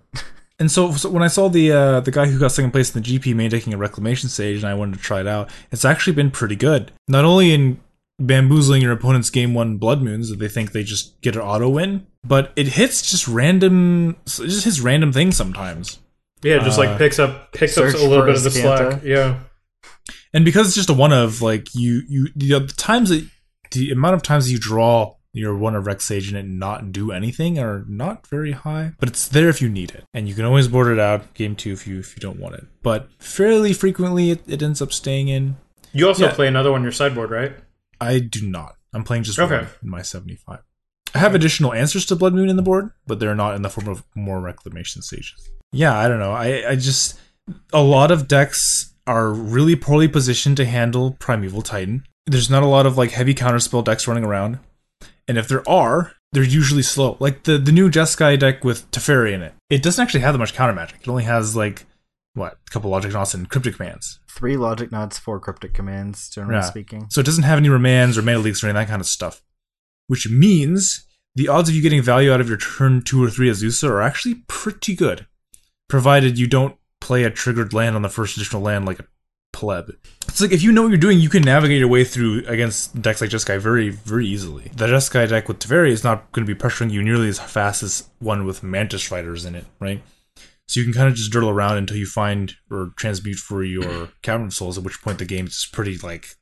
[0.60, 3.02] And so, so when I saw the uh, the guy who got second place in
[3.02, 5.86] the GP main taking a reclamation sage, and I wanted to try it out, it's
[5.86, 6.92] actually been pretty good.
[7.08, 7.80] Not only in
[8.20, 11.70] bamboozling your opponent's game one blood moons that they think they just get an auto
[11.70, 16.00] win, but it hits just random, it just hits random things sometimes.
[16.42, 18.90] Yeah, just Uh, like picks up picks up a little bit of the Azcanta.
[18.92, 19.02] slack.
[19.04, 19.40] Yeah.
[20.34, 23.28] And because it's just a one of, like you you you know, the times that
[23.72, 27.12] the amount of times you draw your one of Rec Sage and it not do
[27.12, 30.46] anything are not very high, but it's there if you need it, and you can
[30.46, 32.66] always board it out game two if you if you don't want it.
[32.84, 35.58] But fairly frequently, it, it ends up staying in.
[35.94, 36.34] You also Yeah.
[36.34, 37.54] play another one on your sideboard, right?
[38.02, 38.76] I do not.
[38.94, 39.56] I'm playing just Okay.
[39.58, 40.60] one in my 75.
[41.16, 43.70] I have additional answers to Blood Moon in the board, but they're not in the
[43.70, 45.50] form of more reclamation sages.
[45.72, 46.32] Yeah, I don't know.
[46.34, 47.20] I, I just
[47.74, 52.04] a lot of decks are really poorly positioned to handle Primeval Titan.
[52.26, 54.60] There's not a lot of like heavy counterspell decks running around.
[55.28, 57.18] And if there are, they're usually slow.
[57.20, 59.54] Like the the new Jeskai deck with Teferi in it.
[59.70, 61.02] It doesn't actually have that much counter magic.
[61.02, 61.86] It only has like
[62.34, 64.20] what a couple logic knots and cryptic commands.
[64.30, 66.62] Three logic knots, four cryptic commands, generally Yeah.
[66.62, 67.08] speaking.
[67.10, 69.08] So it doesn't have any remands or mana leaks or any of that kind of
[69.08, 69.42] stuff.
[70.08, 71.06] Which means
[71.36, 74.02] the odds of you getting value out of your turn two or three Azusa are
[74.02, 75.26] actually pretty good.
[75.90, 79.06] Provided you don't play a triggered land on the first additional land like a
[79.54, 79.92] pleb.
[80.28, 83.02] It's like if you know what you're doing, you can navigate your way through against
[83.02, 84.72] decks like Jeskai very, very easily.
[84.76, 87.82] The Jeskai deck with Teferi is not going to be pressuring you nearly as fast
[87.82, 90.04] as one with Mantis Riders in it, right?
[90.68, 94.10] So you can kind of just dirtle around until you find or transmute for your
[94.22, 96.36] Cavern of Souls, at which point the game is pretty like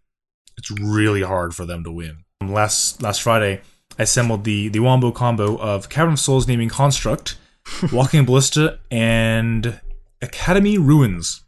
[0.57, 2.23] it's really hard for them to win.
[2.41, 3.61] Um, last last Friday,
[3.99, 7.37] I assembled the the wombo combo of Cavern of Souls naming Construct,
[7.91, 9.79] Walking Ballista, and
[10.21, 11.44] Academy Ruins.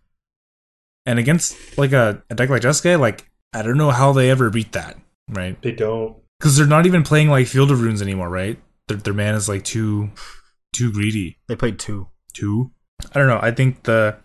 [1.08, 4.50] And against like a, a deck like Jeskai, like I don't know how they ever
[4.50, 4.98] beat that,
[5.30, 5.60] right?
[5.62, 6.18] They don't.
[6.38, 8.60] Because they're not even playing like Field of Ruin anymore, right?
[8.90, 10.12] Their their man is like too
[10.76, 12.10] too greedy They played two.
[12.34, 12.72] two.
[13.16, 13.40] I don't know.
[13.42, 14.18] I think the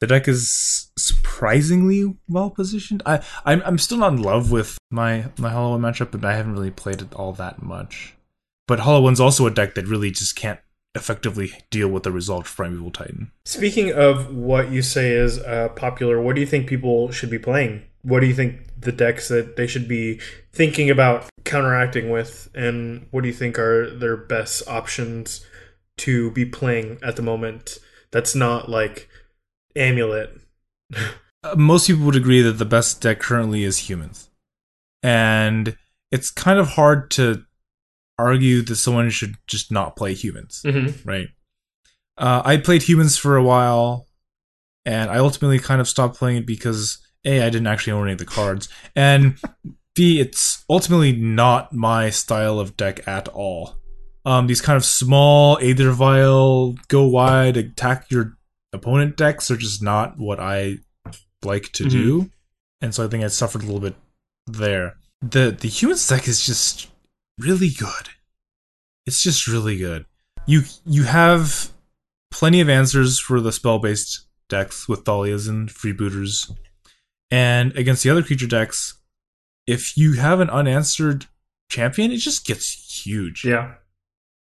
[0.00, 3.02] the deck is surprisingly well positioned.
[3.06, 6.34] I I'm I'm still not in love with my my Hollow One matchup, but I
[6.34, 8.14] haven't really played it all that much.
[8.68, 10.60] But Hollow One's also a deck that really just can't
[10.94, 13.32] effectively deal with the result of Primeval Titan.
[13.44, 17.38] Speaking of what you say is uh, popular, what do you think people should be
[17.38, 17.82] playing?
[18.02, 20.20] What do you think the decks that they should be
[20.52, 25.44] thinking about counteracting with, and what do you think are their best options
[25.98, 27.78] to be playing at the moment?
[28.10, 29.08] That's not like
[29.76, 30.38] amulet.
[31.44, 34.30] Uh, most people would agree that the best deck currently is humans.
[35.02, 35.76] And
[36.12, 37.44] it's kind of hard to
[38.18, 40.62] argue that someone should just not play humans.
[40.64, 41.08] Mm-hmm.
[41.08, 41.28] right?
[42.16, 44.06] Uh, I played humans for a while,
[44.84, 48.12] and I ultimately kind of stopped playing it because a I didn't actually own any
[48.12, 49.38] of the cards, and
[49.94, 53.76] b it's ultimately not my style of deck at all.
[54.24, 58.36] Um, these kind of small Aether Vial, go wide, attack your
[58.72, 60.78] opponent decks are just not what I
[61.44, 62.30] like to do,
[62.80, 63.96] and so I think I suffered a little bit
[64.46, 64.96] there.
[65.22, 66.88] the The humans deck is just
[67.38, 68.10] really good.
[69.06, 70.06] It's just really good
[70.46, 71.70] you you have
[72.30, 76.50] plenty of answers for the spell based decks with Thalias and freebooters,
[77.30, 78.94] and against the other creature decks,
[79.66, 81.26] if you have an unanswered
[81.68, 83.44] champion, it just gets huge.
[83.44, 83.74] Yeah.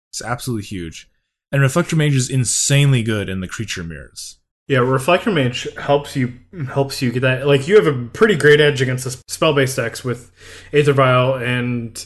[0.10, 1.10] It's absolutely huge.
[1.54, 4.40] And Reflector Mage is insanely good in the creature mirrors.
[4.68, 6.34] Yeah, Reflector Mage helps you
[6.70, 7.48] helps you get that.
[7.48, 10.32] Like you have a pretty great edge against the spell based decks with
[10.74, 12.06] Aether Vial and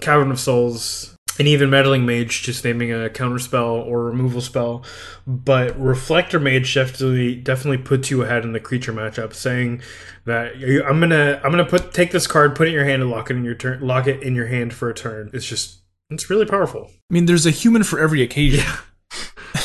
[0.00, 4.84] Cavern of Souls, and even Meddling Mage just naming a counter spell or removal spell.
[5.26, 9.82] But Reflector Mage definitely definitely puts you ahead in the creature matchup, saying
[10.24, 10.54] that
[10.86, 13.30] I'm gonna I'm gonna put take this card, put it in your hand, and lock
[13.30, 15.30] it in your turn, lock it in your hand for a turn.
[15.32, 15.78] It's just
[16.10, 16.90] it's really powerful.
[17.10, 18.64] I mean, there's a human for every occasion.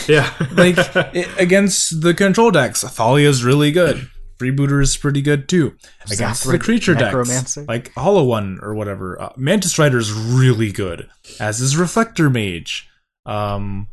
[0.08, 4.10] Yeah, like i against the control decks, Thalia is really good.
[4.44, 5.76] Freebooter is pretty good too.
[6.12, 11.10] Against the creature decks, like Hollow One or whatever, uh, Mantis Rider is really good.
[11.39, 12.89] As is Reflector Mage.
[13.26, 13.88] Um,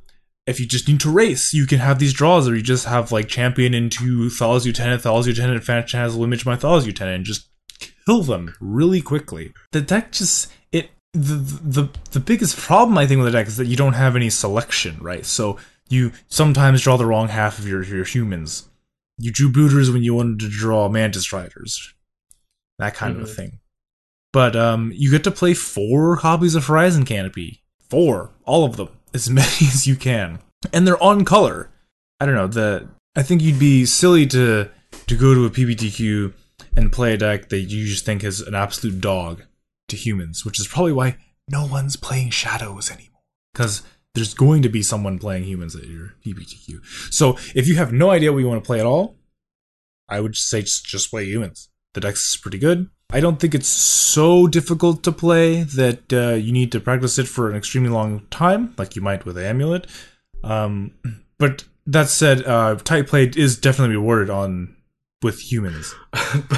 [0.47, 3.13] if you just need to race, you can have these draws, or you just have
[3.13, 7.47] like champion into Thalia's Lieutenant, Thalia's Lieutenant, Phantasmal Image my Thalia's Lieutenant, and just
[8.07, 9.53] kill them really quickly.
[9.71, 13.57] The deck just it the the the biggest problem I think with the deck is
[13.59, 15.25] that you don't have any selection, right?
[15.25, 18.70] So you sometimes draw the wrong half of your your humans.
[19.21, 21.93] You drew booters when you wanted to draw mantis riders,
[22.79, 23.37] that kind of a Mhm.
[23.37, 23.61] thing.
[24.33, 28.89] But um, you get to play four copies of Horizon Canopy, four, all of them,
[29.13, 30.39] as many as you can,
[30.73, 31.71] and they're on color.
[32.21, 32.89] I don't know the.
[33.17, 34.71] I think you'd be silly to
[35.07, 36.33] to go to a PPTQ
[36.77, 39.43] and play a deck that you just think is an absolute dog
[39.89, 41.17] to humans, which is probably why
[41.49, 43.23] no one's playing shadows anymore.
[43.53, 43.83] Because
[44.15, 46.85] there's going to be someone playing humans at your PPTQ.
[47.13, 49.17] So if you have no idea what you want to play at all,
[50.09, 51.69] I would say just, just play humans.
[51.95, 52.91] The deck is pretty good.
[53.13, 57.27] I don't think it's so difficult to play that uh, you need to practice it
[57.27, 59.87] for an extremely long time, like you might with Amulet.
[60.45, 60.95] Um,
[61.39, 64.77] but that said, uh, tight play is definitely rewarded on
[65.23, 65.95] with humans.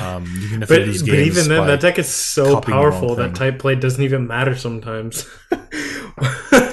[0.01, 3.15] Um, you can but, lose but even then, that deck is so copying the powerful
[3.15, 5.27] that type play doesn't even matter sometimes.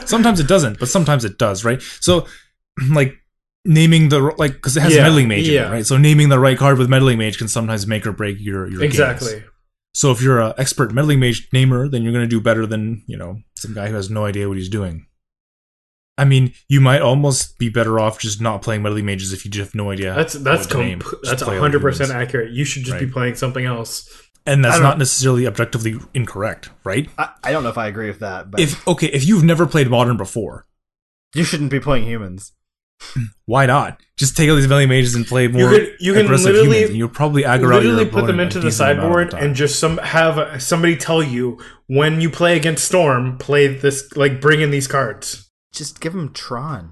[0.10, 1.82] sometimes it doesn't, but sometimes it does, right?
[2.02, 2.28] So,
[2.92, 3.16] like
[3.66, 5.86] naming the like because it has Yeah, meddling mage, in it, right?
[5.86, 8.80] So naming the right card with meddling mage can sometimes make or break your your
[8.80, 8.94] games.
[8.94, 9.44] exactly.
[9.94, 13.04] So if you're an expert meddling mage namer, then you're going to do better than
[13.08, 15.06] you know some guy who has no idea what he's doing.
[16.18, 19.52] I mean, you might almost be better off just not playing meddling mages if you
[19.52, 20.14] just have no idea.
[20.14, 22.52] That's that's com- that's hundred percent accurate.
[22.52, 24.10] You should just be playing something else.
[24.50, 27.10] And that's don't- not necessarily objectively incorrect, right?
[27.18, 29.66] I, I don't know if I agree with that, but If okay, if you've never
[29.66, 30.66] played modern before,
[31.36, 32.54] you shouldn't be playing humans.
[33.46, 34.02] why not?
[34.18, 36.98] Just take all these melee mages and play more could- you can literally- humans, and
[36.98, 39.56] you'll probably aggro out your literally put them into the decent amount of sideboard and
[39.56, 44.60] just some have somebody tell you when you play against Storm, play this like bring
[44.62, 45.50] in these cards.
[45.72, 46.92] Just give them Tron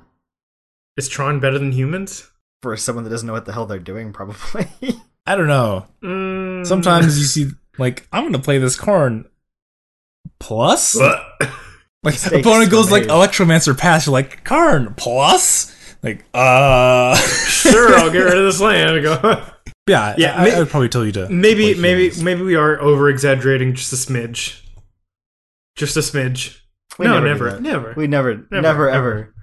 [0.96, 2.32] Is Tron better than humans?
[2.64, 4.12] for someone that doesn't know what the hell they're doing.
[4.14, 4.68] Probably.
[5.28, 5.86] I don't know.
[6.04, 6.66] Mm.
[6.66, 9.26] Sometimes you see like I'm gonna play this card
[10.40, 10.98] plus.
[12.02, 12.14] What?
[12.14, 13.12] Like Mistakes opponent goes were like made.
[13.14, 15.76] Electromancer pass, you're like Karn plus.
[16.04, 17.16] Like uh,
[17.48, 19.04] sure, I'll get rid of this land.
[19.04, 19.20] Go.
[19.24, 19.50] yeah,
[19.90, 20.40] Yeah, yeah.
[20.40, 22.24] I, may- I would probably tell you to maybe, maybe, humans.
[22.24, 24.62] maybe we are over exaggerating just a smidge.
[25.76, 26.60] Just a smidge.
[27.00, 27.94] We no, never never, never.
[27.98, 28.90] we never, Never, never, never.
[28.92, 29.34] ever.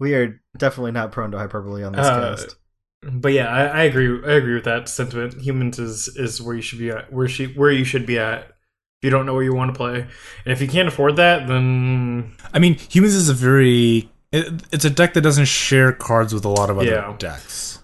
[0.00, 2.56] We are definitely not prone to hyperbole on this Uh, cast.
[3.02, 4.08] But yeah, I, I agree.
[4.26, 5.40] I agree with that sentiment.
[5.40, 7.12] Humans is is where you should be at.
[7.12, 8.40] Where she where you should be at.
[9.00, 11.46] If you don't know where you want to play, and if you can't afford that,
[11.46, 16.34] then I mean, humans is a very it, it's a deck that doesn't share cards
[16.34, 17.14] with a lot of other Yeah.
[17.18, 17.78] decks.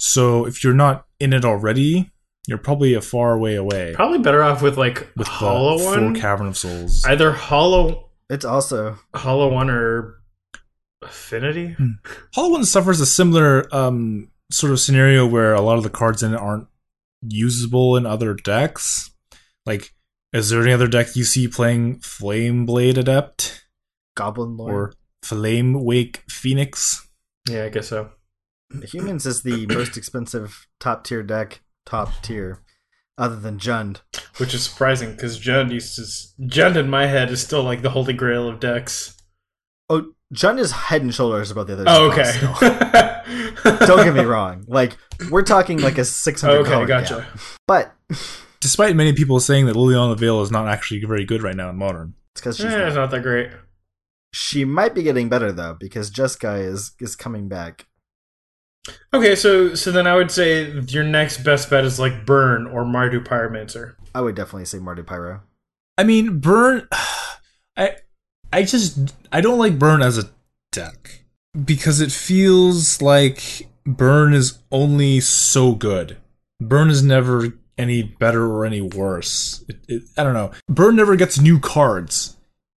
[0.00, 2.10] So if you're not in it already,
[2.48, 6.12] you're probably a far way away probably better off with like with Hollow One.
[6.14, 7.04] four Cavern of Souls.
[7.04, 10.16] Either Hollow It's also Hollow One or
[11.04, 11.76] Affinity.
[12.34, 16.22] Hollow One suffers a similar um, sort of scenario where a lot of the cards
[16.22, 16.68] in it aren't
[17.22, 19.10] usable in other decks.
[19.66, 19.94] Like,
[20.32, 23.66] is there any other deck you see playing Flame Blade Adept
[24.16, 24.72] Goblin Lore.
[24.72, 27.08] or Flame Wake Phoenix?
[27.48, 28.10] Yeah, I guess so.
[28.82, 32.62] Humans is the most expensive top tier deck, top tier,
[33.16, 34.00] other than Jund.
[34.38, 36.02] Which is surprising because Jund used to.
[36.46, 39.16] Jund in my head is still like the holy grail of decks.
[39.88, 41.86] Oh, Jund is head and shoulders above the others.
[41.88, 43.20] Oh, as okay.
[43.86, 44.64] Don't get me wrong.
[44.66, 44.96] Like
[45.30, 46.66] we're talking like a six hundred.
[46.66, 47.26] okay, gotcha.
[47.30, 47.40] Gap.
[47.66, 47.94] But
[48.60, 51.76] Despite many people saying that Liliana Veil is not actually very good right now in
[51.76, 52.14] Modern.
[52.32, 52.86] it's because she's Eh, not.
[52.88, 53.50] it's not that great.
[54.32, 57.86] She might be getting better though because Jeskai is is coming back.
[59.14, 62.84] Okay, so so then I would say your next best bet is like Burn or
[62.84, 63.94] Mardu Pyromancer.
[64.14, 65.42] I would definitely say Mardu Pyro.
[65.96, 66.88] I mean, Burn.
[67.76, 67.96] I
[68.54, 70.30] I just I don't like Burn as a
[70.70, 71.24] deck
[71.64, 76.18] because it feels like Burn is only so good.
[76.60, 79.64] Burn is never any better or any worse.
[79.68, 80.52] It, it, I don't know.
[80.68, 82.36] Burn never gets new cards.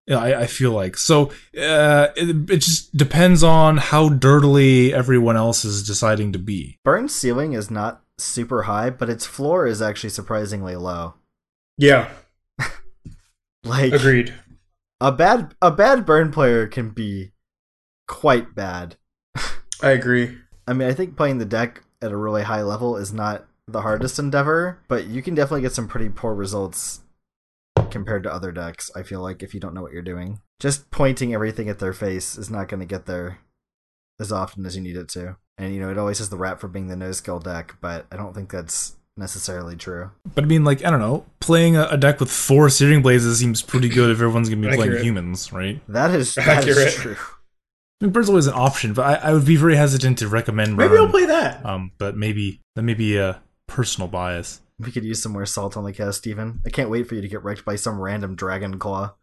[0.10, 1.28] I, I feel like so.
[1.56, 6.80] Uh, it, it just depends on how dirtily everyone else is deciding to be.
[6.84, 11.14] Burn's ceiling is not super high, but its floor is actually surprisingly low.
[11.78, 12.10] Yeah,
[13.64, 14.34] Like agreed.
[15.00, 17.32] A bad a bad burn player can be
[18.08, 18.96] quite bad.
[19.82, 20.38] I agree.
[20.68, 23.82] I mean, I think playing the deck at a really high level is not the
[23.82, 27.02] hardest endeavor, but you can definitely get some pretty poor results
[27.90, 28.90] compared to other decks.
[28.96, 31.94] I feel like if you don't know what you're doing, just pointing everything at their
[31.94, 33.40] face is not going to get there
[34.20, 35.38] as often as you need it to.
[35.58, 38.06] And you know, it always has the rap for being the no skill deck, but
[38.12, 40.12] I don't think that's necessarily true.
[40.36, 43.40] But I mean, like I don't know, playing a, a deck with four Searing Blazes
[43.40, 45.82] seems pretty good if everyone's gonna be playing humans, right?
[45.88, 46.94] That is that is Accurate.
[46.94, 47.16] true.
[48.00, 50.78] I mean, Bird's always an option, but I, I would be very hesitant to recommend
[50.78, 50.90] Burn.
[50.92, 51.66] Maybe I'll play that.
[51.66, 54.62] Um, but maybe that may be a personal bias.
[54.80, 56.62] We could use some more salt on the cast, Steven.
[56.64, 59.16] I can't wait for you to get wrecked by some random dragon claw.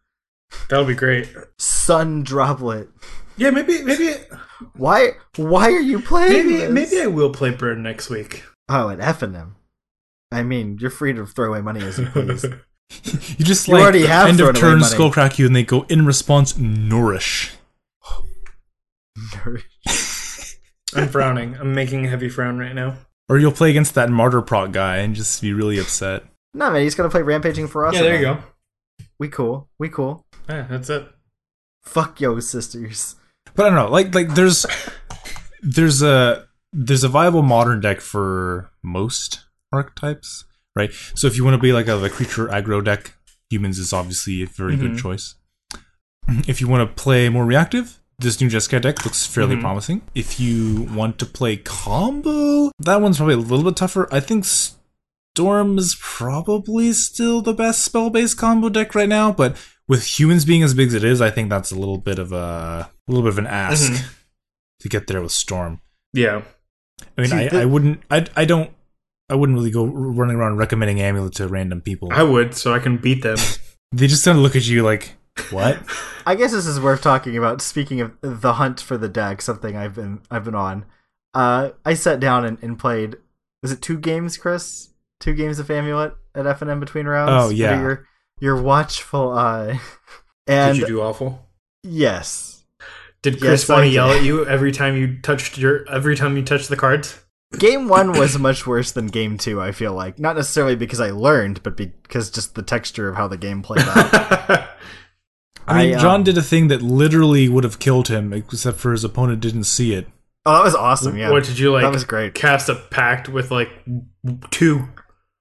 [0.69, 1.33] That'll be great.
[1.59, 2.89] Sun droplet.
[3.37, 4.15] Yeah, maybe maybe
[4.75, 6.71] Why why are you playing maybe this?
[6.71, 8.43] maybe I will play Burn next week.
[8.69, 9.57] Oh, an F and M.
[10.35, 12.45] I mean, you're free to throw away money as you please.
[12.45, 14.91] You just You like already have end of turn money.
[14.93, 17.53] skull crack you, and they go in response nourish.
[19.45, 20.59] Nourish.
[20.95, 21.57] I'm frowning.
[21.59, 22.97] I'm making a heavy frown right now.
[23.29, 26.25] Or you'll play against that martyr proc guy and just be really upset.
[26.53, 28.05] no man, he's gonna play Rampaging Ferocity.
[28.05, 28.43] Yeah, there you go.
[29.19, 29.69] We cool.
[29.79, 30.25] We cool.
[30.49, 31.09] Yeah, that's it.
[31.83, 33.17] Fuck yo sisters.
[33.55, 34.67] But I don't know, like like there's
[35.63, 39.44] there's a there's a viable modern deck for most
[39.75, 40.45] archetypes,
[40.77, 40.91] right?
[41.15, 43.15] So if you want to be like a, a creature aggro deck,
[43.51, 44.99] humans is obviously a very good Mhm.
[44.99, 45.35] choice.
[46.49, 49.61] If you want to play more reactive, this new Jeskai deck looks fairly Mhm.
[49.61, 50.03] promising.
[50.15, 54.09] If you want to play combo, that one's probably a little bit tougher.
[54.13, 54.45] I think
[55.37, 59.57] Storm is probably still the best spell based combo deck right now, but
[59.89, 62.33] with humans being as big as it is, I think that's a little bit of
[62.33, 64.05] a, a little bit of an ask Mhm.
[64.81, 65.81] to get there with Storm.
[66.13, 66.43] Yeah.
[67.19, 68.71] I mean, See, I, the- I wouldn't, I, I don't,
[69.29, 72.09] I wouldn't really go running around recommending Amulet to random people.
[72.13, 73.39] I would, so I can beat them.
[73.93, 75.15] they just kind of look at you like,
[75.51, 75.79] what?
[76.27, 77.61] I guess this is worth talking about.
[77.61, 80.85] Speaking of the hunt for the deck, something I've been I've been on.
[81.33, 83.17] Uh, I sat down and, and played.
[83.63, 84.91] Was it two games, Chris?
[85.21, 87.31] two games of Amulet at FNM between rounds.
[87.33, 87.81] Oh, Under yeah.
[87.81, 88.07] your
[88.41, 89.81] your watchful eye.
[90.47, 91.49] And Did you do awful?
[91.83, 92.67] yes,
[93.23, 96.37] Did Chris I want to yell at you every time you touched your every time
[96.37, 97.24] you touched the cards?
[97.59, 99.61] Game one was much worse than game two.
[99.61, 103.29] I feel like not necessarily because I learned, but because just the texture of how
[103.29, 104.15] the game played out.
[105.67, 108.79] I mean, I, um, John did a thing that literally would have killed him, except
[108.79, 110.07] for his opponent didn't see it.
[110.45, 111.17] oh, that was awesome.
[111.17, 111.83] Yeah, What did you like?
[111.83, 112.35] that was great.
[112.35, 113.71] Cast a pact with like
[114.51, 114.89] two.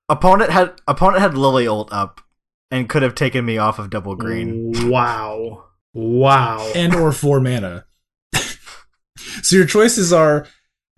[0.09, 2.22] Opponent had opponent had Lily ult up
[2.72, 4.89] and could have taken me off of double green.
[4.89, 5.66] Wow!
[5.93, 6.72] Wow!
[6.74, 7.86] and or four mana.
[8.34, 10.47] so your choices are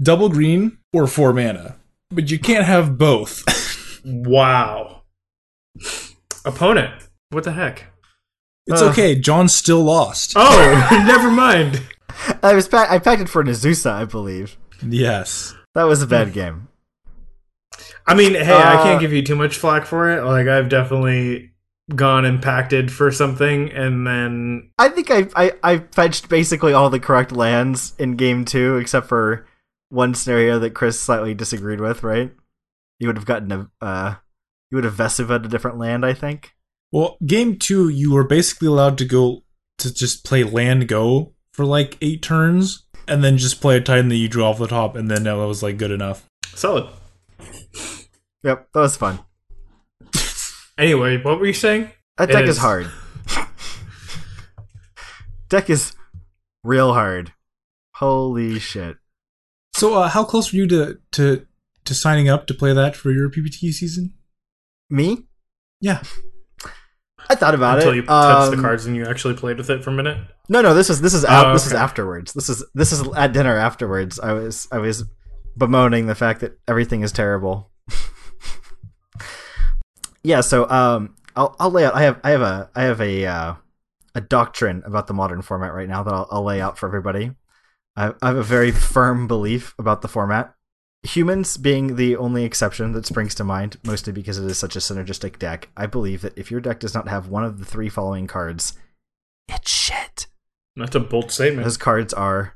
[0.02, 1.78] double green or four mana,
[2.12, 3.44] but you can't have both.
[4.06, 5.02] wow!
[6.46, 7.08] Opponent.
[7.30, 7.86] What the heck?
[8.68, 8.90] it's Uh.
[8.90, 9.16] okay.
[9.16, 10.34] John still lost.
[10.36, 11.82] Oh, never mind.
[12.42, 14.58] I was pa- I packed it for Nazusa, I believe.
[14.82, 15.54] Yes.
[15.74, 16.68] That was a bad game.
[18.08, 20.24] I mean, hey, I Uh, can't give you too much flack for it.
[20.24, 21.52] Like, I've definitely
[21.94, 27.00] gone impacted for something, and then I think I, I I fetched basically all the
[27.00, 29.46] correct lands in game two, except for
[29.90, 32.04] one scenario that Chris slightly disagreed with.
[32.04, 32.32] Right?
[33.00, 34.16] You would have gotten a uh,
[34.72, 36.54] you would have Vesuva a different land, I think.
[36.92, 39.44] Well, game two, you were basically allowed to go
[39.80, 44.10] to just play land go for like eight turns, and then just play a Titan
[44.10, 46.26] that you drew off the top, and then that was like good enough.
[46.46, 46.88] solid.
[48.44, 49.20] Yep, that was fun.
[50.78, 51.90] Anyway, what were you saying?
[52.18, 52.50] That deck is.
[52.50, 52.58] is.
[52.58, 52.92] hard.
[55.50, 55.96] deck is
[56.66, 57.32] real hard.
[57.94, 58.98] Holy shit.
[59.76, 61.46] So, uh, how close were you to to
[61.84, 64.14] to signing up to play that for your PPT season?
[64.90, 65.26] Me?
[65.82, 66.02] Yeah.
[67.30, 68.00] I thought about Until it.
[68.00, 70.18] Until you touched the Um, cards and you actually played with it for a minute.
[70.48, 72.32] No, no, this is this is out, Oh, this is afterwards.
[72.32, 74.18] This is this is at dinner afterwards.
[74.18, 75.04] I was I was
[75.58, 77.70] bemoaning the fact that everything is terrible.
[80.24, 83.26] yeah, so um I'll I'll lay out I have I have a I have a
[83.26, 83.54] uh,
[84.14, 87.32] a doctrine about the modern format right now that I'll, I'll lay out for everybody.
[87.96, 90.54] I, I have a very firm belief about the format.
[91.04, 94.80] Humans being the only exception that springs to mind, mostly because it is such a
[94.80, 95.70] synergistic deck.
[95.78, 98.74] I believe that if your deck does not have one of the three following cards,
[99.48, 100.28] it's shit.
[100.76, 101.64] That's a bold statement.
[101.64, 102.56] Those cards are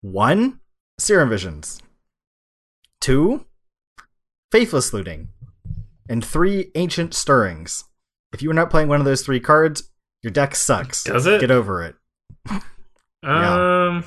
[0.00, 0.60] one,
[0.98, 1.80] Serum Visions,
[3.00, 3.46] two,
[4.50, 5.28] Faithless Looting,
[6.08, 7.84] and three, Ancient Stirrings.
[8.32, 9.90] If you are not playing one of those three cards,
[10.22, 11.04] your deck sucks.
[11.04, 11.40] Does it?
[11.40, 11.96] Get over it.
[13.24, 14.04] Um,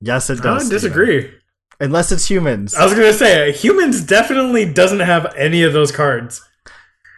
[0.00, 0.66] Yes, it I does.
[0.66, 0.76] Steven.
[0.82, 1.34] disagree.
[1.78, 2.74] Unless it's humans.
[2.74, 6.42] I was gonna say humans definitely doesn't have any of those cards.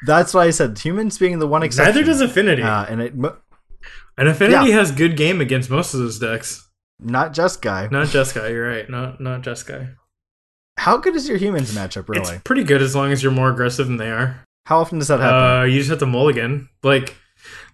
[0.07, 1.95] That's why I said humans being the one exception.
[1.95, 2.63] Neither does Affinity.
[2.63, 4.77] Uh, and it and Affinity yeah.
[4.77, 6.69] has good game against most of those decks.
[7.01, 7.89] not just guy.
[7.91, 8.49] Not just guy.
[8.49, 8.89] you're right.
[8.89, 9.91] Not not just guy.
[10.79, 12.35] How good is your humans matchup really?
[12.35, 14.45] It's pretty good as long as you're more aggressive than they are.
[14.67, 15.61] How often does that happen?
[15.61, 16.69] Uh, you just have to mulligan.
[16.83, 17.17] Like,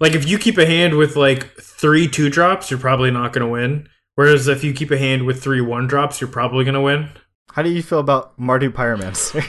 [0.00, 3.48] like if you keep a hand with like three two drops, you're probably not gonna
[3.48, 3.88] win.
[4.18, 7.10] Whereas if you keep a hand with three one drops, you're probably gonna win.
[7.52, 9.46] How do you feel about Mardu Pyromancer?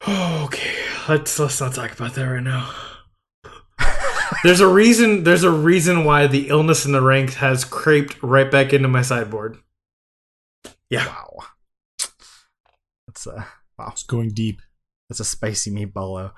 [0.44, 0.76] okay,
[1.08, 2.72] let's let's not talk about that right now.
[4.44, 5.24] there's a reason.
[5.24, 9.02] There's a reason why the illness in the ranks has craped right back into my
[9.02, 9.58] sideboard.
[10.88, 11.38] Yeah, wow.
[13.08, 13.42] That's uh
[13.76, 13.88] wow.
[13.90, 14.62] It's going deep.
[15.08, 16.30] That's a spicy meatballo.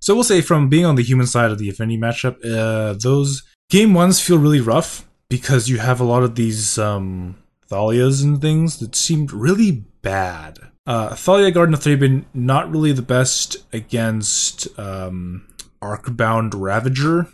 [0.00, 3.42] So we'll say from being on the human side of the Affinity matchup, uh, those
[3.68, 7.36] game ones feel really rough because you have a lot of these um,
[7.70, 10.58] Thalias and things that seemed really bad.
[10.86, 15.46] Uh, Thalia Guardian of Thraben not really the best against um,
[15.82, 17.26] Arcbound Ravager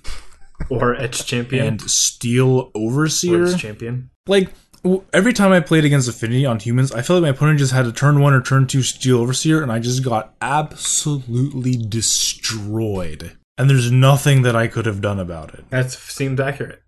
[0.68, 1.66] or Etched Champion.
[1.66, 3.38] and Steel Overseer.
[3.40, 4.10] Words champion.
[4.26, 4.50] like
[4.82, 7.72] w- every time I played against Affinity on humans, I felt like my opponent just
[7.72, 13.36] had a turn one or turn two Steel Overseer, and I just got absolutely destroyed.
[13.56, 15.64] And there's nothing that I could have done about it.
[15.70, 16.82] That seems accurate.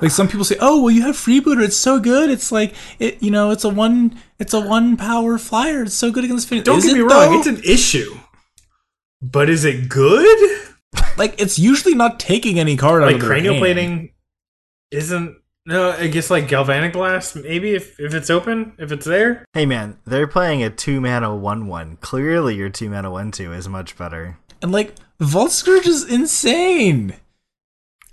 [0.00, 1.62] Like some people say, "Oh, well, you have Freebooter.
[1.64, 2.30] It's so good.
[2.30, 5.82] It's like it, you know, it's a one, it's a one power flyer.
[5.82, 7.38] It's so good against Affinity." Don't Is get it, me wrong; though?
[7.38, 8.14] it's an issue,
[9.20, 10.60] but is it good?
[11.16, 14.12] like it's usually not taking any card out like of their cranial plating
[14.92, 19.44] isn't no i guess like galvanic blast maybe if if it's open if it's there
[19.54, 21.96] Hey man, they're playing a two mana one one.
[22.00, 24.38] Clearly your two mana one two is much better.
[24.62, 27.14] And like Vault Skirge is insane.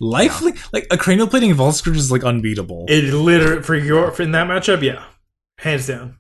[0.02, 2.86] Lifelink, like a cranial plating Vault Skirge is like unbeatable.
[2.90, 5.04] it literally for your for in that matchup yeah
[5.60, 6.18] hands down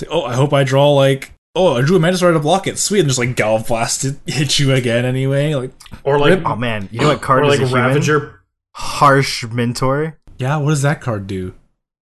[0.00, 2.78] like, oh, I hope I draw like oh, I drew a Mantisaur to block it.
[2.78, 5.54] Sweet, and just like Galv Blast it hit you again anyway.
[5.54, 5.72] Like
[6.02, 7.90] or like Oh man, you know what card or like is a human?
[7.90, 8.40] ravager
[8.74, 10.18] Harsh Mentor.
[10.38, 11.54] yeah, what does that card do?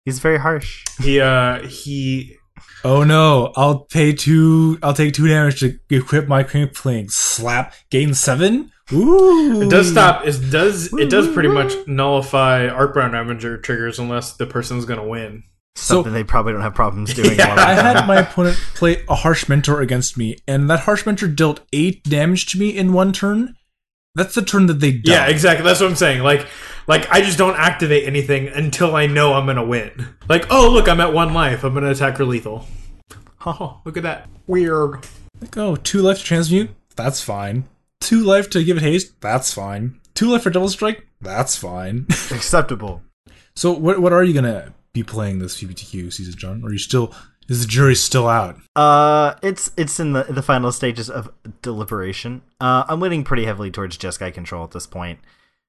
[0.04, 0.84] He's very harsh.
[1.00, 2.36] he uh he
[2.84, 3.52] Oh no!
[3.56, 4.78] I'll pay two.
[4.84, 7.74] I'll take two damage to equip my crippling slap.
[7.90, 8.70] Gain seven.
[8.92, 9.62] Ooh!
[9.62, 10.26] It does stop.
[10.26, 10.92] It does.
[10.94, 15.44] It does pretty much nullify Arcbound Ravager triggers unless the person's gonna win.
[15.76, 17.32] So- Something they probably don't have problems doing.
[17.38, 17.48] Yeah.
[17.48, 20.80] a lot of I had my opponent play a harsh mentor against me, and that
[20.80, 23.54] harsh mentor dealt eight damage to me in one turn.
[24.14, 25.02] That's the turn that they died.
[25.04, 25.64] Yeah, exactly.
[25.64, 26.22] That's what I'm saying.
[26.22, 26.46] Like,
[26.88, 30.08] like I just don't activate anything until I know I'm gonna win.
[30.28, 31.62] Like, oh look, I'm at one life.
[31.62, 32.66] I'm gonna attack her lethal.
[33.46, 34.28] Oh, look at that.
[34.48, 35.06] Weird.
[35.40, 36.70] Like, oh, two life to transmute?
[36.96, 37.64] That's fine.
[38.00, 39.20] Two life to give it haste?
[39.20, 40.00] That's fine.
[40.14, 41.06] Two life for double strike?
[41.20, 42.06] That's fine.
[42.30, 43.02] acceptable.
[43.54, 46.62] so, what what are you gonna be playing this PPTQ season, John?
[46.62, 47.14] Or are you still
[47.48, 48.58] is the jury still out?
[48.76, 51.32] Uh, it's it's in the the final stages of
[51.62, 52.42] deliberation.
[52.60, 55.20] Uh, I'm leaning pretty heavily towards Jeskai control at this point,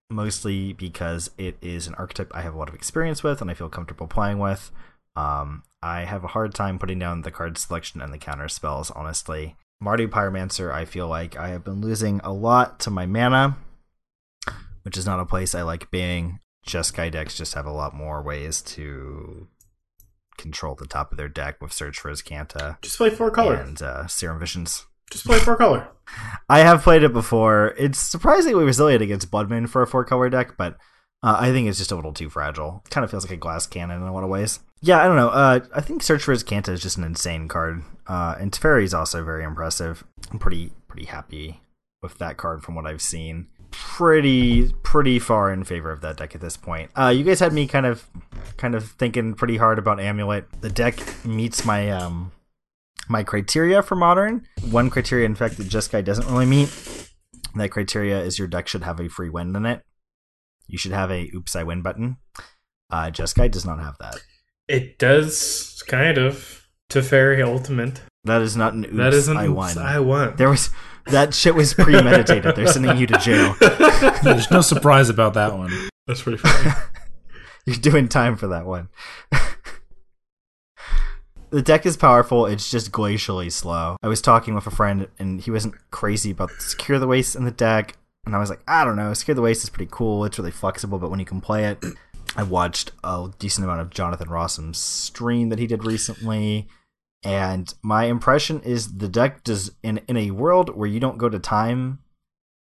[0.10, 3.54] mostly because it is an archetype I have a lot of experience with and I
[3.54, 4.72] feel comfortable playing with.
[5.16, 8.92] Um, I have a hard time putting down the card selection and the counter spells.
[8.92, 13.58] Honestly, Mardu Pyromancer, I feel like I have been losing a lot to my mana,
[14.84, 16.40] which is not a place I like being.
[16.68, 19.48] Jeskai decks just have a lot more ways to
[20.38, 23.56] control the top of their deck with Search for Azcanta Just play four color.
[23.56, 24.86] and uh, Serum Visions.
[25.10, 25.88] Just play four color.
[26.50, 27.74] I have played it before.
[27.78, 30.74] It's surprisingly resilient against Bloodmoon for a four color deck, but
[31.24, 32.84] uh, I think it's just a little too fragile.
[32.90, 34.60] Kind of feels like a glass cannon in a lot of ways.
[34.82, 35.30] Yeah, I don't know.
[35.30, 38.94] Uh, I think Search for Azcanta is just an insane card, uh, and Teferi is
[38.94, 40.04] also very impressive.
[40.32, 41.62] I'm pretty pretty happy
[42.02, 43.48] with that card from what I've seen.
[43.72, 46.92] Pretty pretty far in favor of that deck at this point.
[46.98, 48.08] Uh, you guys had me kind of
[48.58, 50.46] kind of thinking pretty hard about Amulet.
[50.62, 52.32] The deck meets my um
[53.10, 54.48] my criteria for modern.
[54.70, 56.70] One criteria, in fact, that Jeskai doesn't really meet.
[57.56, 59.84] That criteria is your deck should have a free win in it.
[60.68, 62.18] You should have a oops I win button.
[62.90, 64.18] Uh, Jeskai does not have that.
[64.70, 68.04] It does kind of Teferi ultimate.
[68.24, 69.78] That is not an oops that isn't I oops, won.
[69.80, 70.36] I won.
[70.36, 70.70] There was
[71.08, 72.56] that shit was premeditated.
[72.56, 73.56] They're sending you to jail.
[74.24, 75.72] There's no surprise about that one.
[76.06, 76.76] That's pretty funny.
[77.66, 78.90] You're doing time for that one.
[81.50, 83.98] the deck is powerful, it's just glacially slow.
[84.04, 87.44] I was talking with a friend and he wasn't crazy about Secure the Waste in
[87.44, 87.98] the deck.
[88.26, 90.52] And I was like, I don't know, Secure the Waste is pretty cool, it's really
[90.52, 91.84] flexible, but when you can play it,
[92.36, 96.68] I watched a decent amount of Jonathan Rossum's stream that he did recently.
[97.24, 101.28] And my impression is the deck does in in a world where you don't go
[101.28, 102.00] to time,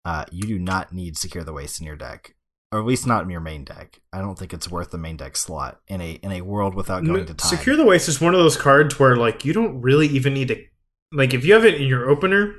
[0.03, 2.35] uh, you do not need Secure the Waste in your deck
[2.71, 3.99] or at least not in your main deck.
[4.13, 7.03] I don't think it's worth the main deck slot in a in a world without
[7.03, 7.49] going to time.
[7.49, 10.49] Secure the Waste is one of those cards where like you don't really even need
[10.49, 10.63] to
[11.11, 12.55] like if you have it in your opener,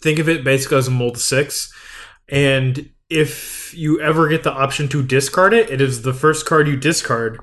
[0.00, 1.72] think of it basically as a mold six.
[2.28, 6.68] And if you ever get the option to discard it, it is the first card
[6.68, 7.40] you discard.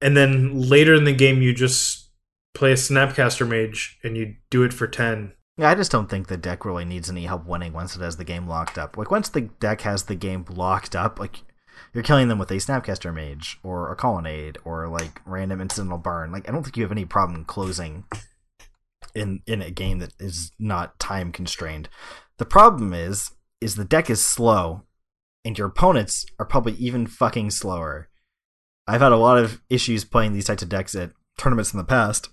[0.00, 2.10] And then later in the game you just
[2.54, 5.32] play a Snapcaster Mage and you do it for ten.
[5.58, 8.16] Yeah, I just don't think the deck really needs any help winning once it has
[8.16, 8.96] the game locked up.
[8.96, 11.42] Like once the deck has the game locked up, like
[11.94, 16.32] you're killing them with a Snapcaster Mage or a Colonnade or like random incidental burn.
[16.32, 18.04] Like I don't think you have any problem closing
[19.14, 21.88] in in a game that is not time constrained.
[22.38, 23.30] The problem is
[23.60, 24.82] is the deck is slow
[25.44, 28.08] and your opponents are probably even fucking slower.
[28.86, 31.84] I've had a lot of issues playing these types of decks at tournaments in the
[31.84, 32.28] past.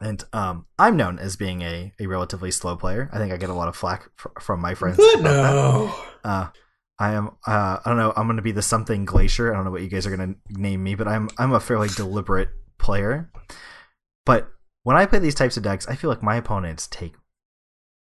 [0.00, 3.10] And um, I'm known as being a, a relatively slow player.
[3.12, 4.98] I think I get a lot of flack fr- from my friends.
[4.98, 5.52] about that.
[5.52, 5.94] No.
[6.24, 6.48] Uh,
[7.00, 7.28] I am.
[7.46, 8.12] Uh, I don't know.
[8.16, 9.52] I'm going to be the something glacier.
[9.52, 11.60] I don't know what you guys are going to name me, but I'm I'm a
[11.60, 13.30] fairly deliberate player.
[14.26, 14.48] But
[14.82, 17.14] when I play these types of decks, I feel like my opponents take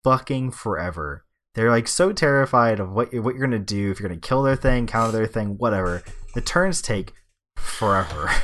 [0.02, 1.25] fucking forever.
[1.56, 4.20] They're like so terrified of what you're, what you're going to do if you're going
[4.20, 6.02] to kill their thing, counter their thing, whatever.
[6.34, 7.12] The turns take
[7.56, 8.30] forever.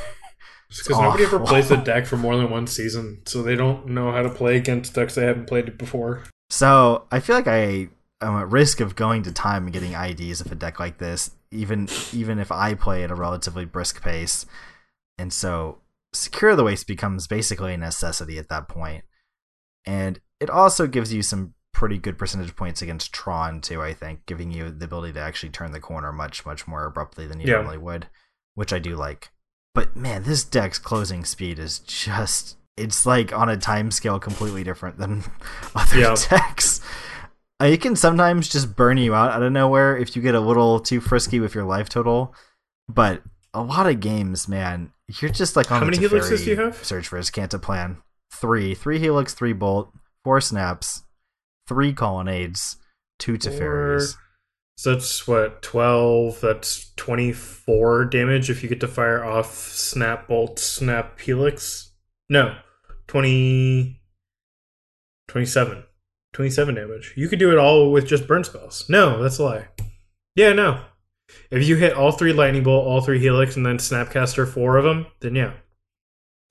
[0.74, 4.10] Because nobody ever plays the deck for more than one season, so they don't know
[4.10, 6.22] how to play against decks they haven't played before.
[6.48, 7.88] So I feel like I
[8.22, 11.32] am at risk of going to time and getting IDs of a deck like this,
[11.50, 14.46] even even if I play at a relatively brisk pace.
[15.18, 15.76] And so
[16.14, 19.04] secure the waste becomes basically a necessity at that point.
[19.84, 24.26] And it also gives you some pretty good percentage points against Tron too, I think,
[24.26, 27.46] giving you the ability to actually turn the corner much, much more abruptly than you
[27.48, 27.54] Yeah.
[27.56, 28.06] normally would.
[28.54, 29.30] Which I do like.
[29.74, 34.64] But man, this deck's closing speed is just it's like on a time scale completely
[34.64, 35.24] different than
[35.74, 36.14] other Yeah.
[36.28, 36.80] decks.
[37.60, 40.40] Uh, it can sometimes just burn you out out of nowhere if you get a
[40.40, 42.34] little too frisky with your life total.
[42.88, 43.22] But
[43.54, 46.56] a lot of games, man, you're just like on How the many helixes do you
[46.56, 46.84] have?
[46.84, 47.98] Search for Azcanta plan.
[48.32, 48.74] Three.
[48.74, 49.92] Three helix, three bolt,
[50.24, 51.04] four snaps,
[51.72, 52.76] three colonnades,
[53.18, 54.16] two Teferis.
[54.76, 60.58] So that's what, 12, that's 24 damage if you get to fire off Snap Bolt,
[60.58, 61.92] Snap Helix?
[62.28, 62.56] No,
[63.06, 64.00] 20,
[65.28, 65.84] 27.
[66.32, 67.12] 27 damage.
[67.16, 68.86] You could do it all with just burn spells.
[68.88, 69.68] No, that's a lie.
[70.34, 70.82] Yeah, no.
[71.50, 74.84] If you hit all three lightning bolt, all three helix, and then snapcaster four of
[74.84, 75.52] them, then yeah.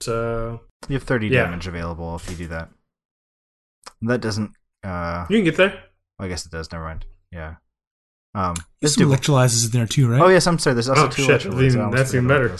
[0.02, 1.44] So You have 30 Yeah.
[1.46, 2.70] damage available if you do that.
[4.04, 4.52] That doesn't.
[4.84, 5.84] Uh, you can get there.
[6.20, 6.72] I guess it does.
[6.72, 7.06] Never mind.
[7.32, 7.56] Yeah.
[8.34, 10.22] Um, There's it's some electrolyzers in there too, right?
[10.22, 10.74] Oh yes, I'm sorry.
[10.76, 11.42] There's also Oh, two shit.
[11.42, 11.64] electrolyzes.
[11.76, 12.56] Even- that's even better.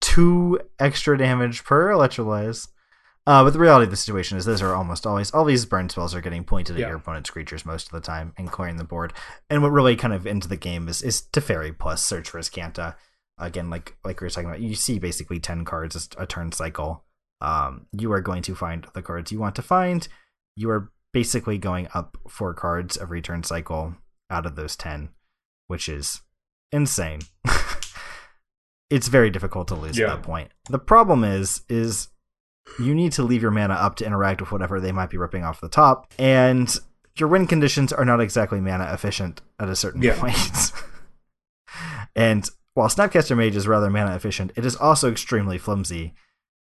[0.00, 2.68] Two extra damage per electrolyze.
[3.26, 5.88] Uh, but the reality of the situation is those are almost always all these burn
[5.88, 6.84] spells are getting pointed Yeah.
[6.84, 9.14] at your opponent's creatures most of the time and clearing the board.
[9.48, 12.96] And what really kind of into the game is is Teferi plus Search for Azcanta.
[13.38, 16.52] Again, like like we were talking about, you see basically ten cards as a turn
[16.52, 17.04] cycle.
[17.40, 20.06] Um, you are going to find the cards you want to find.
[20.54, 23.94] You are basically going up four cards every turn cycle
[24.28, 25.08] out of those ten,
[25.68, 26.20] which is
[26.72, 27.20] insane.
[28.90, 30.06] it's very difficult to lose Yeah.
[30.12, 30.50] at that point.
[30.68, 32.08] The problem is is
[32.78, 35.44] you need to leave your mana up to interact with whatever they might be ripping
[35.44, 36.76] off the top, and
[37.16, 40.18] your win conditions are not exactly mana efficient at a certain Yeah.
[40.18, 40.72] point.
[42.16, 46.14] and while Snapcaster Mage is rather mana efficient, it is also extremely flimsy,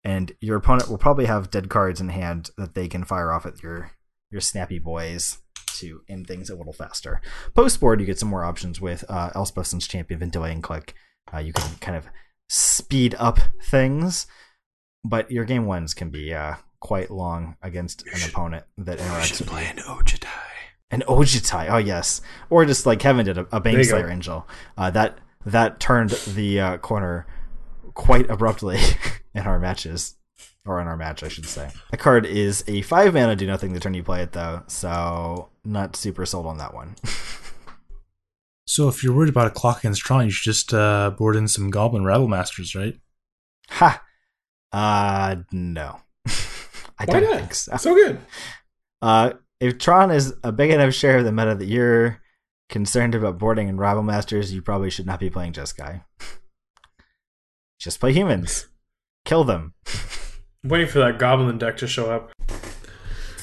[0.02, 3.46] and your opponent will probably have dead cards in hand that they can fire off
[3.46, 3.92] at your
[4.32, 5.38] your snappy boys
[5.74, 7.20] to end things a little faster.
[7.54, 10.94] Post board, you get some more options with uh, Elspeth's Champion Ventilate and Click.
[11.32, 12.08] Uh, you can kind of
[12.48, 14.26] speed up things,
[15.04, 19.50] but your game ones can be uh, quite long against an opponent that interacts with
[19.50, 19.56] you.
[19.58, 20.28] an Ojutai.
[20.90, 23.94] An Ojutai, oh yes, or just like Kevin did a, a There you go.
[23.94, 24.48] Baneslayer Angel.
[24.76, 27.26] Uh, that that turned the uh, corner
[27.94, 28.78] quite abruptly
[29.34, 30.16] in our matches,
[30.64, 31.70] or in our match, I should say.
[31.90, 35.48] The card is a five mana do nothing the turn you play it though, so
[35.64, 36.94] not super sold on that one.
[38.64, 41.46] So if you're worried about a clock against Tron, you should just uh, board in
[41.48, 42.94] some Goblin Rabble Masters, right?
[43.68, 44.02] ha,
[44.72, 46.00] uh, no,
[46.98, 47.36] I Why don't not?
[47.40, 47.76] think so.
[47.76, 48.18] So good.
[49.02, 52.20] Uh, if Tron is a big enough share of the meta that you're
[52.68, 56.04] concerned about boarding in Rabblemasters, you probably should not be playing Jeskai.
[57.80, 58.68] Just play humans.
[59.24, 59.74] Kill them.
[60.64, 62.32] Waiting for that goblin deck to show up.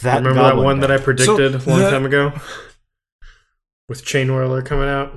[0.01, 2.33] That Remember that goblin one that I predicted So, a long the- time ago?
[3.87, 5.13] With Chain Whirler coming out?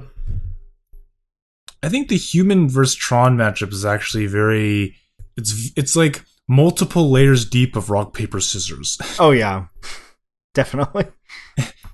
[1.82, 4.96] I think the human versus Tron matchup is actually very.
[5.36, 8.96] It's it's like multiple layers deep of rock paper scissors.
[9.18, 9.66] Oh yeah,
[10.54, 11.06] definitely.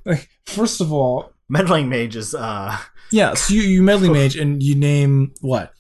[0.04, 2.76] like first of all, Meddling Mage is uh
[3.10, 3.34] yeah.
[3.34, 5.72] So you you meddling mage and you name what?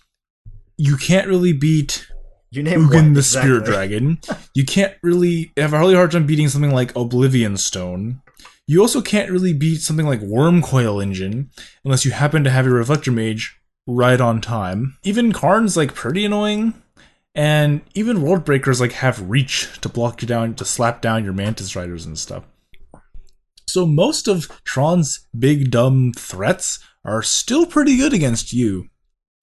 [0.78, 2.07] You can't really beat
[2.50, 3.50] you name Ugin the exactly.
[3.50, 4.18] Spirit Dragon.
[4.54, 8.20] You can't really have a really hard time beating something like Oblivion Stone.
[8.66, 11.50] You also can't really beat something like Wurmcoil Engine
[11.84, 13.56] unless you happen to have your Reflector Mage
[13.86, 14.96] right on time.
[15.04, 16.74] Even Karn's like pretty annoying.
[17.36, 21.32] And even World Breakers like have reach to block you down to slap down your
[21.32, 22.42] Mantis Riders and stuff.
[23.68, 28.88] So most of Tron's big dumb threats are still pretty good against you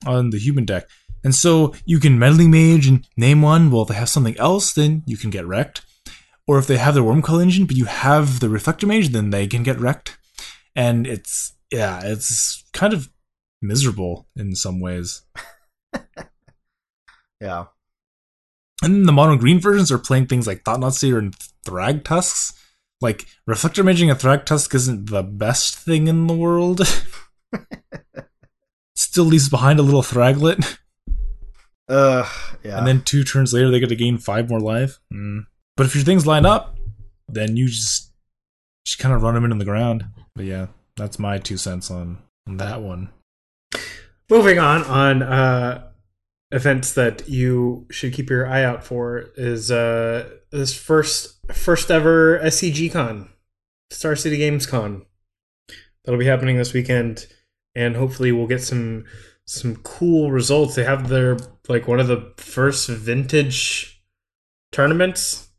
[0.05, 0.89] on the human deck.
[1.25, 3.71] And so you can meddling mage and name one.
[3.71, 5.81] Well, if they have something else, then you can get wrecked.
[6.47, 9.47] Or if they have their wurmcoil engine, but you have the reflector mage, then they
[9.47, 10.17] can get wrecked.
[10.75, 13.09] And it's yeah, it's kind of
[13.61, 15.23] miserable in some ways.
[17.41, 17.65] Yeah.
[18.81, 21.35] And the mono green versions are playing things like Thought Seer and
[21.65, 22.53] Thrag Tusks.
[23.01, 26.81] Like reflector maging a Thrag Tusk isn't the best thing in the world.
[28.95, 30.77] Still leaves behind a little Thraglet.
[31.87, 32.27] Uh
[32.63, 32.79] yeah.
[32.79, 34.99] and then two turns later they get to gain five more life.
[35.13, 35.45] Mm.
[35.77, 36.77] But if your things line up,
[37.27, 38.11] then you just
[38.85, 40.05] just kind of run them into the ground.
[40.35, 43.09] But yeah, that's my two cents on, on that one.
[44.29, 45.87] Moving on on uh,
[46.51, 52.39] events that you should keep your eye out for is uh, this first first ever
[52.39, 53.29] SCG Con,
[53.91, 55.05] Star City Games Con.
[56.03, 57.27] That'll be happening this weekend,
[57.75, 59.05] and hopefully we'll get some
[59.45, 60.75] some cool results.
[60.75, 64.01] They have their like one of the first vintage
[64.71, 65.49] tournaments,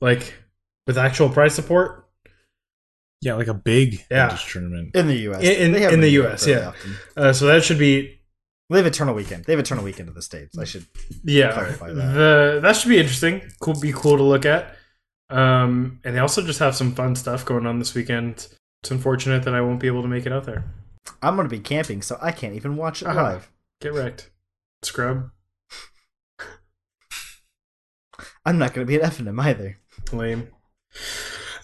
[0.00, 0.34] like
[0.86, 2.04] with actual prize support.
[3.22, 4.28] Yeah, like a big Yeah.
[4.28, 4.94] vintage tournament.
[4.94, 5.42] in the US.
[5.42, 6.72] In- in- in the US, yeah.
[7.16, 8.12] Uh, so that should be
[8.68, 9.44] They have Eternal Weekend.
[9.44, 10.58] They have Eternal Weekend in the States.
[10.58, 10.86] I should
[11.24, 12.12] yeah clarify that.
[12.14, 14.76] the that should be interesting cool be cool to look at
[15.30, 18.46] um and they also just have some fun stuff going on this weekend
[18.82, 20.62] it's unfortunate that i won't be able to make it out there
[21.22, 23.22] I'm gonna be camping, so I can't even watch it Uh-huh.
[23.22, 23.50] live.
[23.80, 24.30] get wrecked
[24.82, 25.30] scrub
[28.44, 29.78] I'm not gonna be at FNM either.
[30.12, 30.48] lame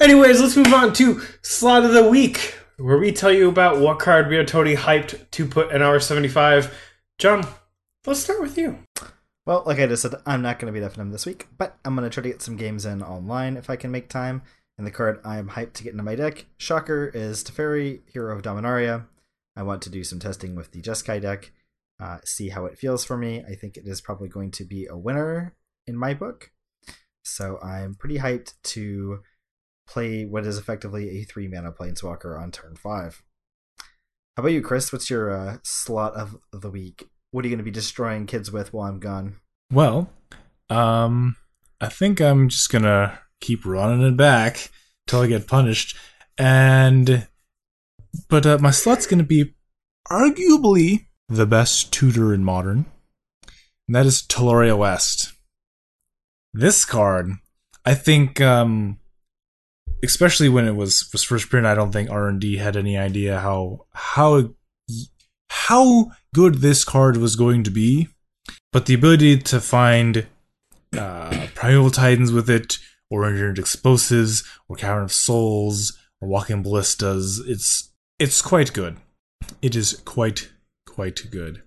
[0.00, 3.98] anyways let's move on to slot of the week where we tell you about what
[3.98, 6.76] card we are totally hyped to put in our 75
[7.18, 7.46] john
[8.06, 8.78] let's start with you
[9.46, 11.76] Well, like I just said, I'm not going to be at FNM this week, but
[11.84, 14.42] I'm going to try to get some games in online if I can make time.
[14.78, 18.42] And the card I'm hyped to get into my deck, shocker, is Teferi, Hero of
[18.42, 19.06] Dominaria.
[19.56, 21.52] I want to do some testing with the Jeskai deck,
[22.00, 23.44] uh, see how it feels for me.
[23.46, 25.56] I think it is probably going to be a winner
[25.86, 26.50] in my book.
[27.22, 29.20] So I'm pretty hyped to
[29.86, 33.22] play what is effectively a three mana Planeswalker on turn five.
[34.36, 34.92] How about you, Chris?
[34.92, 37.08] What's your uh, slot of the week?
[37.30, 39.36] What are you going to be destroying kids with while I'm gone?
[39.70, 40.10] Well,
[40.68, 41.36] um,
[41.80, 44.70] I think I'm just gonna keep running it back
[45.06, 45.96] till I get punished,
[46.38, 47.26] and
[48.28, 49.54] but uh, my slot's gonna be
[50.10, 52.86] arguably the best tutor in modern,
[53.88, 55.32] and that is Tolaria West.
[56.54, 57.30] This card,
[57.84, 58.98] I think, um,
[60.04, 62.98] especially when it was was first printed, I don't think R and D had any
[62.98, 64.50] idea how how
[65.50, 68.08] how good this card was going to be.
[68.72, 70.26] But the ability to find
[70.96, 72.78] uh, Primeval Titans with it,
[73.10, 77.91] or engineered explosives, or Cavern of Souls, or Walking Ballistas, it's
[78.22, 78.96] it's quite good.
[79.60, 80.50] It is quite
[80.86, 81.62] quite good.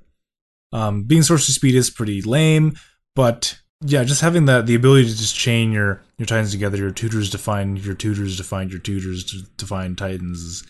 [0.72, 2.78] Um, being sorcery speed is pretty lame,
[3.16, 6.92] but yeah, just having that the ability to just chain your your titans together, your
[6.92, 10.64] tutors to find your tutors to find your tutors to, to find titans, is,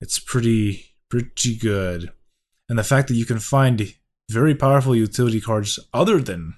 [0.00, 2.12] it's pretty pretty good.
[2.68, 3.94] And the fact that you can find
[4.30, 6.54] very powerful utility cards other than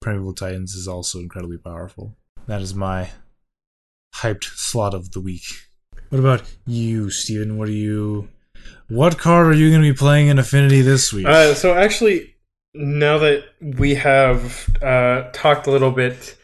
[0.00, 2.14] Primeval Titans is also incredibly powerful.
[2.46, 3.10] That is my
[4.16, 5.65] hyped slot of the week.
[6.08, 7.58] What about you, Steven?
[7.58, 8.28] What are you
[8.88, 11.26] what card are you going to be playing in Affinity this week?
[11.26, 12.36] Uh, so actually,
[12.74, 16.36] now that we have uh, talked a little bit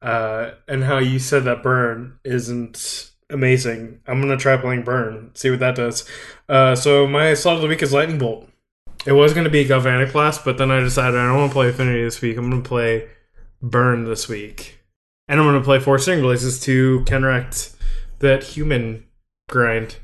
[0.00, 5.50] uh, and how you said that burn isn't amazing, I'm gonna try playing burn, see
[5.50, 6.08] what that does.
[6.48, 8.48] Uh, so my slot of the week is lightning bolt.
[9.06, 11.68] It was gonna be galvanic blast, but then I decided I don't want to play
[11.68, 12.36] affinity this week.
[12.36, 13.08] I'm gonna play
[13.60, 14.80] burn this week,
[15.28, 17.74] and I'm gonna play four searing blazes to counteract
[18.20, 19.04] that human
[19.50, 19.96] grind.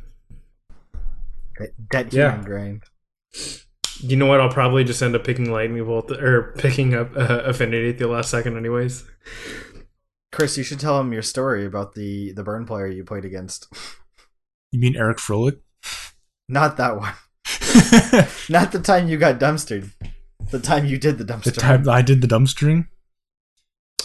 [1.59, 2.31] That, that Yeah.
[2.33, 2.83] human grind.
[4.01, 4.41] You know what?
[4.41, 8.09] I'll probably just end up picking lightning bolt or picking up uh, affinity at the
[8.09, 9.05] last second, anyways.
[10.33, 13.69] Chris, you should tell him your story about the the burn player you played against.
[14.71, 15.61] you mean Eric Froehlich?
[16.49, 17.15] Not that one.
[18.51, 19.91] Not the time you got dumpstered.
[20.51, 21.45] The time you did the dumpster.
[21.55, 22.89] the time I did the dumpstering?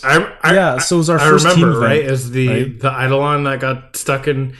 [0.03, 1.97] I, I yeah, so it was our I first remember, team right?
[1.99, 2.11] event.
[2.11, 2.79] Is the right?
[2.79, 4.55] the Eidolon that got stuck in,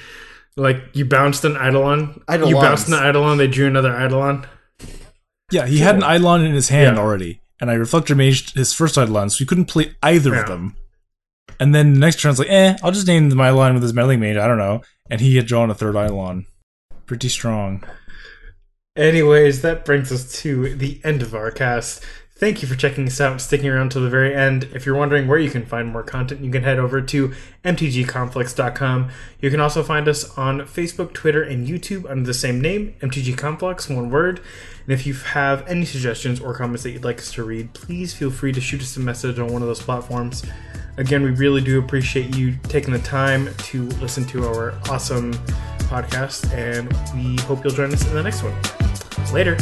[0.57, 4.45] like you bounced an Eidolon, you bounced an Eidolon, they drew another Eidolon.
[5.51, 7.03] Yeah, he had an Eidolon in his hand Yeah.
[7.03, 10.41] already, and I reflector maged his first Eidolon, so he couldn't play either Yeah.
[10.41, 10.75] of them.
[11.59, 14.19] And then the next turn's like, eh, I'll just name my line with his meddling
[14.19, 14.37] mage.
[14.37, 14.81] I don't know.
[15.09, 16.45] And he had drawn a third Eidolon.
[17.05, 17.83] Pretty strong.
[18.97, 22.03] Anyways, that brings us to the end of our cast.
[22.41, 24.63] Thank you for checking us out and sticking around to the very end.
[24.73, 29.09] If you're wondering where you can find more content, you can head over to mtgconflux.com.
[29.39, 33.37] You can also find us on Facebook, Twitter, and YouTube under the same name, MTG
[33.37, 34.41] Conflux, one word.
[34.85, 38.11] And if you have any suggestions or comments that you'd like us to read, please
[38.15, 40.43] feel free to shoot us a message on one of those platforms.
[40.97, 45.33] Again, we really do appreciate you taking the time to listen to our awesome
[45.91, 48.55] podcast, and we hope you'll join us in the next one.
[49.31, 49.55] Later.